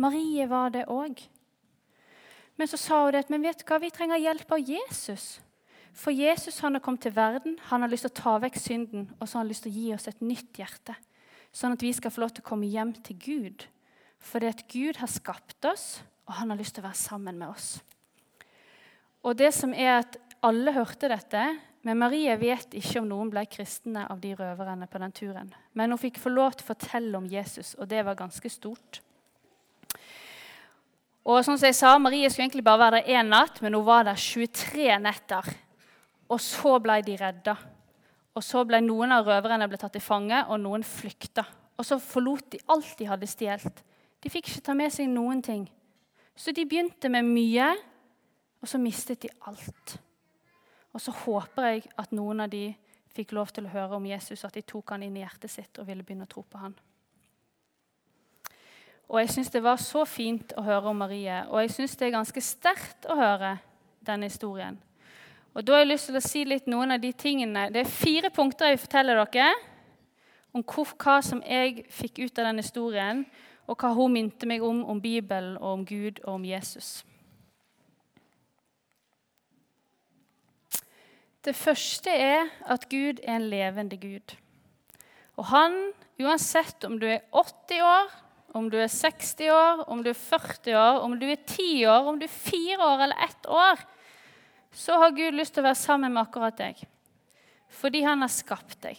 Marie 0.01 0.47
var 0.49 0.73
det 0.75 0.87
òg. 0.93 1.21
Men 2.57 2.71
så 2.71 2.79
sa 2.81 3.03
hun 3.05 3.13
det, 3.13 3.27
at 3.27 3.33
men 3.33 3.45
vet 3.45 3.65
hva? 3.69 3.79
vi 3.81 3.93
trenger 3.93 4.21
hjelp 4.21 4.53
av 4.53 4.71
Jesus. 4.71 5.27
For 5.97 6.13
Jesus 6.13 6.61
han 6.65 6.77
har 6.77 6.85
kommet 6.85 7.05
til 7.05 7.15
verden, 7.17 7.57
han 7.71 7.85
har 7.85 7.93
lyst 7.93 8.07
til 8.09 8.13
å 8.13 8.21
ta 8.21 8.35
vekk 8.41 8.59
synden, 8.61 9.07
og 9.17 9.29
så 9.29 9.39
har 9.39 9.45
han 9.45 9.53
lyst 9.53 9.65
til 9.65 9.73
å 9.73 9.77
gi 9.77 9.87
oss 9.97 10.09
et 10.11 10.25
nytt 10.25 10.61
hjerte. 10.61 10.97
Sånn 11.57 11.77
at 11.77 11.85
vi 11.85 11.93
skal 11.97 12.13
få 12.13 12.25
lov 12.25 12.35
til 12.37 12.45
å 12.45 12.49
komme 12.51 12.69
hjem 12.69 12.93
til 13.05 13.17
Gud. 13.21 13.65
Fordi 14.21 14.51
at 14.51 14.65
Gud 14.73 15.01
har 15.01 15.13
skapt 15.13 15.69
oss, 15.69 16.03
og 16.27 16.35
han 16.41 16.51
har 16.51 16.59
lyst 16.59 16.77
til 16.77 16.85
å 16.85 16.89
være 16.89 17.01
sammen 17.01 17.39
med 17.39 17.49
oss. 17.49 17.77
Og 19.27 19.35
det 19.39 19.53
som 19.55 19.75
er 19.75 20.01
at 20.03 20.23
Alle 20.45 20.71
hørte 20.71 21.09
dette, 21.11 21.41
men 21.83 21.99
Marie 21.99 22.35
vet 22.39 22.75
ikke 22.77 23.01
om 23.01 23.07
noen 23.09 23.31
ble 23.33 23.43
kristne 23.51 24.05
av 24.13 24.21
de 24.23 24.35
røverne 24.37 24.87
på 24.87 25.01
den 25.01 25.15
turen. 25.17 25.49
Men 25.75 25.91
hun 25.91 25.99
fikk 25.99 26.21
få 26.23 26.31
lov 26.31 26.55
til 26.55 26.67
å 26.67 26.69
fortelle 26.69 27.19
om 27.19 27.27
Jesus, 27.27 27.73
og 27.81 27.89
det 27.91 28.05
var 28.07 28.19
ganske 28.19 28.51
stort. 28.53 29.01
Og 31.27 31.41
som 31.43 31.59
jeg 31.59 31.75
sa, 31.75 31.97
Marie 31.99 32.29
skulle 32.31 32.47
egentlig 32.47 32.67
bare 32.67 32.85
være 32.85 33.01
der 33.01 33.19
én 33.19 33.33
natt, 33.33 33.59
men 33.65 33.75
hun 33.75 33.87
var 33.89 34.05
der 34.07 34.21
23 34.21 35.01
netter. 35.03 35.49
Og 36.31 36.43
så 36.43 36.77
ble 36.83 37.01
de 37.07 37.17
redda. 37.19 37.57
Og 38.37 38.45
så 38.45 38.63
ble 38.69 38.83
Noen 38.85 39.15
av 39.17 39.27
røverne 39.27 39.67
ble 39.71 39.81
tatt 39.81 39.97
til 39.97 40.05
fange, 40.05 40.45
og 40.47 40.61
noen 40.63 40.85
flykta. 40.87 41.47
Og 41.77 41.87
så 41.87 41.99
forlot 42.03 42.53
de 42.53 42.61
alt 42.71 42.93
de 42.99 43.09
hadde 43.09 43.31
stjålet. 43.31 43.83
De 44.23 44.31
fikk 44.31 44.53
ikke 44.53 44.67
ta 44.69 44.77
med 44.77 44.95
seg 44.95 45.11
noen 45.11 45.43
ting. 45.43 45.67
Så 46.37 46.53
de 46.53 46.67
begynte 46.69 47.09
med 47.09 47.25
mye, 47.25 47.71
og 48.61 48.69
så 48.69 48.79
mistet 48.81 49.23
de 49.25 49.33
alt. 49.49 49.97
Og 50.93 51.01
så 51.01 51.13
håper 51.25 51.71
jeg 51.71 51.87
at 51.97 52.13
noen 52.17 52.45
av 52.45 52.51
de 52.53 52.69
fikk 53.17 53.33
lov 53.37 53.53
til 53.57 53.67
å 53.69 53.73
høre 53.73 53.97
om 53.97 54.07
Jesus, 54.09 54.45
at 54.45 54.57
de 54.57 54.65
tok 54.65 54.93
han 54.93 55.05
inn 55.07 55.17
i 55.17 55.23
hjertet 55.25 55.53
sitt 55.53 55.81
og 55.81 55.89
ville 55.89 56.05
begynne 56.05 56.29
å 56.29 56.31
tro 56.31 56.45
på 56.45 56.61
han. 56.61 56.77
Og 59.07 59.21
jeg 59.23 59.31
syns 59.33 59.53
det 59.55 59.63
var 59.63 59.79
så 59.81 60.03
fint 60.09 60.53
å 60.59 60.65
høre 60.67 60.91
om 60.91 60.99
Marie, 60.99 61.45
og 61.47 61.63
jeg 61.63 61.73
syns 61.77 61.95
det 61.97 62.09
er 62.09 62.17
ganske 62.17 62.43
sterkt 62.43 63.07
å 63.09 63.17
høre 63.17 63.55
denne 64.05 64.29
historien. 64.29 64.81
Og 65.57 65.65
da 65.65 65.77
har 65.77 65.85
jeg 65.85 65.93
lyst 65.93 66.11
til 66.11 66.19
å 66.19 66.25
si 66.25 66.43
litt 66.45 66.67
noen 66.69 66.93
av 66.93 67.01
de 67.01 67.13
tingene. 67.17 67.69
Det 67.73 67.81
er 67.81 67.89
fire 67.89 68.31
punkter 68.35 68.73
jeg 68.73 68.83
forteller 68.83 69.23
dere 69.23 69.55
om 70.57 70.65
hva 70.65 71.21
som 71.25 71.41
jeg 71.45 71.87
fikk 71.93 72.27
ut 72.27 72.41
av 72.41 72.51
den 72.51 72.61
historien, 72.61 73.23
og 73.67 73.77
hva 73.81 73.93
hun 73.95 74.15
minte 74.15 74.47
meg 74.47 74.63
om 74.63 74.85
om 74.87 75.01
Bibelen 75.03 75.57
og 75.59 75.73
om 75.73 75.85
Gud 75.87 76.23
og 76.25 76.35
om 76.39 76.45
Jesus. 76.47 77.05
Det 81.47 81.55
første 81.55 82.11
er 82.11 82.49
at 82.67 82.89
Gud 82.91 83.23
er 83.23 83.37
en 83.37 83.51
levende 83.51 83.97
Gud. 83.97 84.35
Og 85.37 85.47
han, 85.53 85.77
uansett 86.19 86.85
om 86.89 86.97
du 86.99 87.07
er 87.07 87.23
80 87.31 87.83
år, 87.87 88.15
om 88.57 88.71
du 88.73 88.79
er 88.81 88.89
60 88.89 89.51
år, 89.53 89.85
om 89.93 90.03
du 90.03 90.11
er 90.11 90.19
40 90.19 90.75
år, 90.81 90.99
om 91.05 91.15
du 91.21 91.27
er 91.29 91.37
10 91.39 91.87
år, 91.93 92.09
om 92.09 92.19
du 92.19 92.25
er 92.25 92.33
4 92.33 92.79
år 92.81 93.05
eller 93.05 93.29
1 93.29 93.49
år, 93.53 93.85
så 94.73 94.99
har 95.01 95.15
Gud 95.15 95.37
lyst 95.37 95.55
til 95.55 95.63
å 95.63 95.69
være 95.69 95.81
sammen 95.81 96.15
med 96.15 96.25
akkurat 96.25 96.59
deg. 96.59 96.83
Fordi 97.69 98.03
han 98.07 98.25
har 98.25 98.33
skapt 98.33 98.81
deg, 98.83 98.99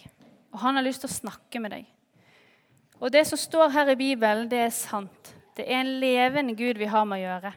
og 0.53 0.61
han 0.61 0.77
har 0.77 0.85
lyst 0.85 1.03
til 1.03 1.11
å 1.11 1.17
snakke 1.17 1.61
med 1.63 1.73
deg. 1.73 1.96
Og 2.97 3.11
det 3.13 3.23
som 3.29 3.39
står 3.39 3.73
her 3.75 3.91
i 3.93 3.99
Bibelen, 3.99 4.47
det 4.49 4.59
er 4.65 4.73
sant. 4.73 5.33
Det 5.57 5.65
er 5.65 5.81
en 5.81 5.97
levende 6.01 6.55
Gud 6.57 6.79
vi 6.81 6.89
har 6.89 7.05
med 7.05 7.19
å 7.19 7.25
gjøre. 7.25 7.51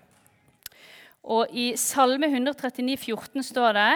Og 1.37 1.53
i 1.53 1.66
Salme 1.81 2.29
139, 2.31 2.96
14 2.96 3.44
står 3.44 3.76
det 3.76 3.88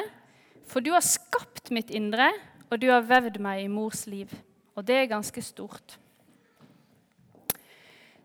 For 0.68 0.84
du 0.84 0.92
har 0.92 1.04
skapt 1.04 1.70
mitt 1.72 1.90
indre, 1.92 2.30
og 2.70 2.80
du 2.80 2.88
har 2.92 3.04
vevd 3.04 3.40
meg 3.44 3.64
i 3.64 3.70
mors 3.72 4.06
liv. 4.06 4.32
Og 4.76 4.84
det 4.84 4.96
er 5.02 5.12
ganske 5.12 5.42
stort. 5.44 5.98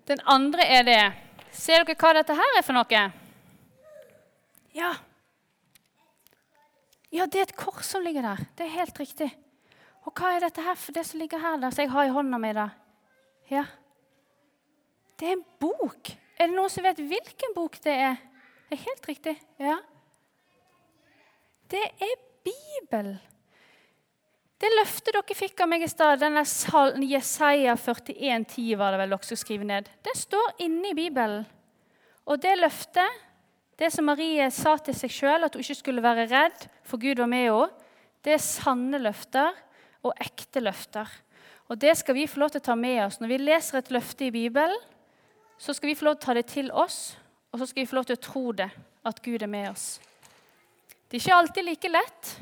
Den 0.08 0.24
andre 0.26 0.66
er 0.66 0.88
det 0.88 1.02
Ser 1.54 1.84
dere 1.84 1.98
hva 1.98 2.14
dette 2.14 2.36
her 2.38 2.58
er 2.60 2.64
for 2.64 2.78
noe? 2.78 3.06
Ja, 4.78 4.92
ja, 7.10 7.26
det 7.26 7.40
er 7.40 7.48
et 7.48 7.58
kors 7.58 7.88
som 7.90 8.04
ligger 8.06 8.22
der. 8.22 8.42
Det 8.58 8.68
er 8.68 8.76
helt 8.84 9.00
riktig. 9.02 9.30
Og 10.06 10.14
hva 10.14 10.36
er 10.36 10.44
dette 10.46 10.62
her 10.62 10.78
for 10.78 10.94
det 10.94 11.08
som 11.10 11.22
ligger 11.22 11.42
her, 11.42 11.58
der, 11.58 11.74
som 11.74 11.82
jeg 11.82 11.92
har 11.94 12.06
i 12.06 12.14
hånda 12.14 12.38
mi? 12.42 12.52
da? 12.54 12.70
Ja. 13.50 13.66
Det 15.20 15.28
er 15.28 15.38
en 15.38 15.46
bok. 15.60 16.12
Er 16.40 16.48
det 16.48 16.56
noen 16.56 16.72
som 16.72 16.86
vet 16.86 17.02
hvilken 17.02 17.56
bok 17.56 17.80
det 17.84 17.96
er? 17.96 18.20
Det 18.70 18.78
er 18.78 18.86
helt 18.86 19.10
riktig. 19.10 19.36
Ja. 19.60 19.80
Det 21.70 21.82
er 21.82 22.16
Bibelen. 22.46 23.18
Det 24.60 24.70
løftet 24.74 25.16
dere 25.16 25.36
fikk 25.38 25.62
av 25.64 25.70
meg 25.72 25.86
i 25.86 25.88
stad, 25.88 26.20
denne 26.20 26.42
Jesaja 27.08 27.78
41, 27.80 28.46
10 28.58 28.80
var 28.80 28.92
det 28.92 29.00
vel 29.00 29.14
dere 29.14 29.28
skulle 29.28 29.44
skrive 29.46 29.68
ned, 29.70 29.88
det 30.04 30.16
står 30.20 30.60
inne 30.66 30.92
i 30.92 30.98
Bibelen. 30.98 31.46
Og 32.28 32.42
det 32.44 32.58
løftet 32.60 33.22
det 33.80 33.88
som 33.96 34.10
Marie 34.10 34.50
sa 34.52 34.74
til 34.84 34.98
seg 34.98 35.14
sjøl, 35.16 35.46
at 35.48 35.56
hun 35.56 35.64
ikke 35.64 35.80
skulle 35.80 36.04
være 36.04 36.28
redd, 36.28 36.66
for 36.84 37.00
Gud 37.00 37.22
var 37.22 37.32
med 37.32 37.46
henne, 37.48 37.70
det 38.28 38.36
er 38.36 38.44
sanne 38.44 39.00
løfter 39.00 39.56
og 40.04 40.12
ekte 40.20 40.60
løfter. 40.60 41.08
Og 41.70 41.82
Det 41.82 41.98
skal 41.98 42.16
vi 42.16 42.28
få 42.28 42.40
lov 42.40 42.50
til 42.50 42.62
å 42.64 42.66
ta 42.66 42.76
med 42.76 43.04
oss. 43.06 43.20
Når 43.22 43.28
vi 43.28 43.38
leser 43.38 43.78
et 43.78 43.92
løfte 43.94 44.26
i 44.26 44.32
Bibelen, 44.34 44.78
så 45.58 45.74
skal 45.74 45.92
vi 45.92 45.96
få 45.96 46.08
lov 46.08 46.16
til 46.16 46.24
å 46.24 46.26
ta 46.26 46.34
det 46.34 46.46
til 46.50 46.72
oss, 46.72 47.18
og 47.52 47.60
så 47.60 47.68
skal 47.70 47.84
vi 47.84 47.90
få 47.90 48.00
lov 48.00 48.08
til 48.10 48.18
å 48.18 48.24
tro 48.24 48.44
det, 48.58 48.70
at 49.06 49.22
Gud 49.22 49.44
er 49.44 49.52
med 49.52 49.70
oss. 49.70 50.00
Det 51.10 51.18
er 51.18 51.22
ikke 51.22 51.38
alltid 51.38 51.66
like 51.66 51.92
lett. 51.92 52.34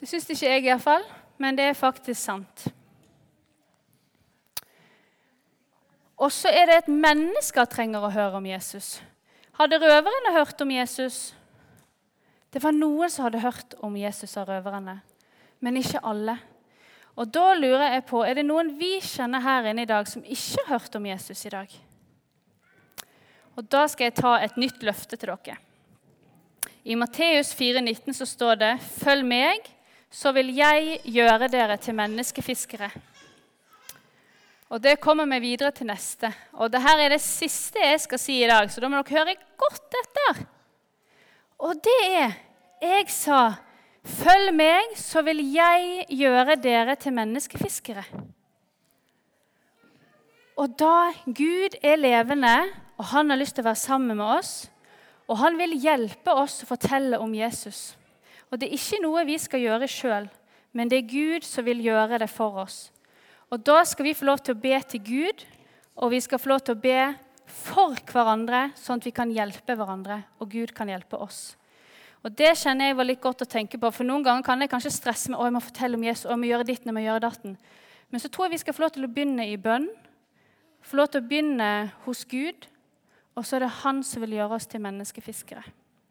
Det 0.00 0.08
syns 0.08 0.30
ikke 0.30 0.50
jeg 0.50 0.64
iallfall, 0.68 1.04
men 1.38 1.58
det 1.58 1.66
er 1.70 1.78
faktisk 1.78 2.20
sant. 2.20 2.66
Og 6.14 6.30
så 6.32 6.52
er 6.54 6.70
det 6.70 6.76
et 6.78 6.94
menneske 6.94 7.64
trenger 7.66 8.06
å 8.06 8.12
høre 8.14 8.38
om 8.38 8.46
Jesus. 8.46 9.00
Hadde 9.58 9.80
røverne 9.82 10.34
hørt 10.34 10.60
om 10.62 10.70
Jesus? 10.70 11.34
Det 12.54 12.62
var 12.62 12.74
noen 12.74 13.10
som 13.10 13.26
hadde 13.26 13.42
hørt 13.42 13.74
om 13.82 13.96
Jesus 13.98 14.36
av 14.38 14.46
røverne, 14.50 15.00
men 15.58 15.78
ikke 15.80 16.02
alle. 16.06 16.38
Og 17.14 17.30
Da 17.30 17.52
lurer 17.54 17.92
jeg 17.94 18.06
på, 18.08 18.24
er 18.26 18.34
det 18.34 18.46
noen 18.46 18.72
vi 18.78 18.96
kjenner 19.02 19.42
her 19.44 19.70
inne 19.70 19.84
i 19.84 19.90
dag 19.90 20.08
som 20.10 20.24
ikke 20.24 20.64
har 20.64 20.72
hørt 20.78 20.96
om 20.98 21.06
Jesus 21.06 21.44
i 21.46 21.52
dag? 21.54 21.76
Og 23.54 23.68
Da 23.70 23.86
skal 23.86 24.10
jeg 24.10 24.18
ta 24.18 24.34
et 24.42 24.56
nytt 24.58 24.82
løfte 24.82 25.16
til 25.16 25.30
dere. 25.30 25.58
I 26.84 26.96
Matteus 26.98 27.54
4,19 27.54 28.12
så 28.12 28.26
står 28.26 28.54
det:" 28.60 28.72
Følg 28.82 29.24
meg, 29.24 29.62
så 30.10 30.32
vil 30.32 30.50
jeg 30.54 31.00
gjøre 31.04 31.48
dere 31.48 31.76
til 31.76 31.94
menneskefiskere. 31.94 32.90
Og 34.68 34.82
Det 34.82 35.00
kommer 35.00 35.26
vi 35.26 35.38
videre 35.38 35.70
til 35.70 35.86
neste. 35.86 36.32
Og 36.52 36.72
Dette 36.72 36.98
er 36.98 37.08
det 37.08 37.20
siste 37.20 37.78
jeg 37.78 38.00
skal 38.00 38.18
si 38.18 38.42
i 38.42 38.48
dag, 38.48 38.70
så 38.70 38.80
da 38.80 38.88
må 38.88 39.02
dere 39.02 39.18
høre 39.18 39.36
godt 39.56 39.94
etter. 40.02 40.46
Og 41.58 41.74
det 41.74 42.00
er 42.10 42.32
Jeg 42.82 43.08
sa, 43.08 43.54
'Følg 44.04 44.52
meg, 44.54 44.92
så 45.00 45.22
vil 45.24 45.40
jeg 45.54 46.04
gjøre 46.08 46.56
dere 46.60 46.94
til 46.96 47.12
menneskefiskere'. 47.16 48.04
Og 50.56 50.78
da 50.78 51.10
Gud 51.24 51.78
er 51.82 51.96
levende, 51.96 52.68
og 52.98 53.04
han 53.04 53.30
har 53.30 53.40
lyst 53.40 53.56
til 53.56 53.64
å 53.64 53.70
være 53.70 53.80
sammen 53.80 54.16
med 54.16 54.26
oss, 54.26 54.70
og 55.26 55.38
han 55.40 55.56
vil 55.58 55.72
hjelpe 55.80 56.30
oss 56.30 56.62
å 56.62 56.68
fortelle 56.68 57.18
om 57.18 57.32
Jesus 57.34 57.96
Og 58.52 58.60
Det 58.60 58.68
er 58.68 58.76
ikke 58.76 59.00
noe 59.02 59.24
vi 59.26 59.38
skal 59.40 59.60
gjøre 59.64 59.88
sjøl, 59.90 60.28
men 60.72 60.90
det 60.90 60.98
er 60.98 61.08
Gud 61.10 61.46
som 61.48 61.64
vil 61.64 61.80
gjøre 61.82 62.20
det 62.22 62.28
for 62.30 62.60
oss. 62.62 62.92
Og 63.50 63.64
Da 63.66 63.82
skal 63.84 64.04
vi 64.04 64.14
få 64.14 64.28
lov 64.28 64.44
til 64.44 64.54
å 64.54 64.60
be 64.60 64.78
til 64.86 65.00
Gud, 65.02 65.44
og 65.96 66.10
vi 66.10 66.20
skal 66.20 66.38
få 66.38 66.52
lov 66.52 66.60
til 66.60 66.76
å 66.76 66.80
be 66.80 67.14
for 67.46 67.96
hverandre, 68.12 68.68
sånn 68.78 69.00
at 69.00 69.08
vi 69.08 69.10
kan 69.16 69.32
hjelpe 69.32 69.74
hverandre, 69.74 70.22
og 70.38 70.50
Gud 70.50 70.74
kan 70.74 70.88
hjelpe 70.88 71.18
oss. 71.18 71.56
Og 72.24 72.32
Det 72.32 72.54
kjenner 72.56 72.88
jeg 72.88 72.96
var 72.96 73.04
litt 73.04 73.20
godt 73.20 73.44
å 73.44 73.48
tenke 73.48 73.78
på, 73.78 73.90
for 73.92 74.08
Noen 74.08 74.24
ganger 74.24 74.46
kan 74.46 74.64
jeg 74.64 74.70
kanskje 74.72 74.94
stresse 74.94 75.30
med 75.30 75.38
å 75.38 75.44
jeg 75.44 75.54
må 75.56 75.60
fortelle 75.60 75.98
om 75.98 76.06
Jesus, 76.06 76.24
og 76.24 76.32
jeg 76.32 76.40
må 76.40 76.48
gjøre 76.48 76.68
ditt, 76.70 76.86
jeg 76.88 76.96
må 76.96 77.04
gjøre 77.04 77.24
datten. 77.26 77.58
Men 78.08 78.22
så 78.22 78.30
tror 78.32 78.46
jeg 78.46 78.54
vi 78.54 78.62
skal 78.62 78.76
få 78.76 78.86
lov 78.86 78.94
til 78.94 79.04
å 79.04 79.12
begynne 79.12 79.44
i 79.50 79.58
bønn, 79.60 79.90
få 80.84 80.96
lov 81.00 81.10
til 81.12 81.20
å 81.20 81.28
begynne 81.28 81.70
hos 82.06 82.24
Gud, 82.30 82.68
og 83.36 83.44
så 83.44 83.58
er 83.58 83.66
det 83.66 83.76
Han 83.82 84.00
som 84.06 84.24
vil 84.24 84.38
gjøre 84.38 84.56
oss 84.56 84.68
til 84.70 84.80
menneskefiskere. 84.84 85.64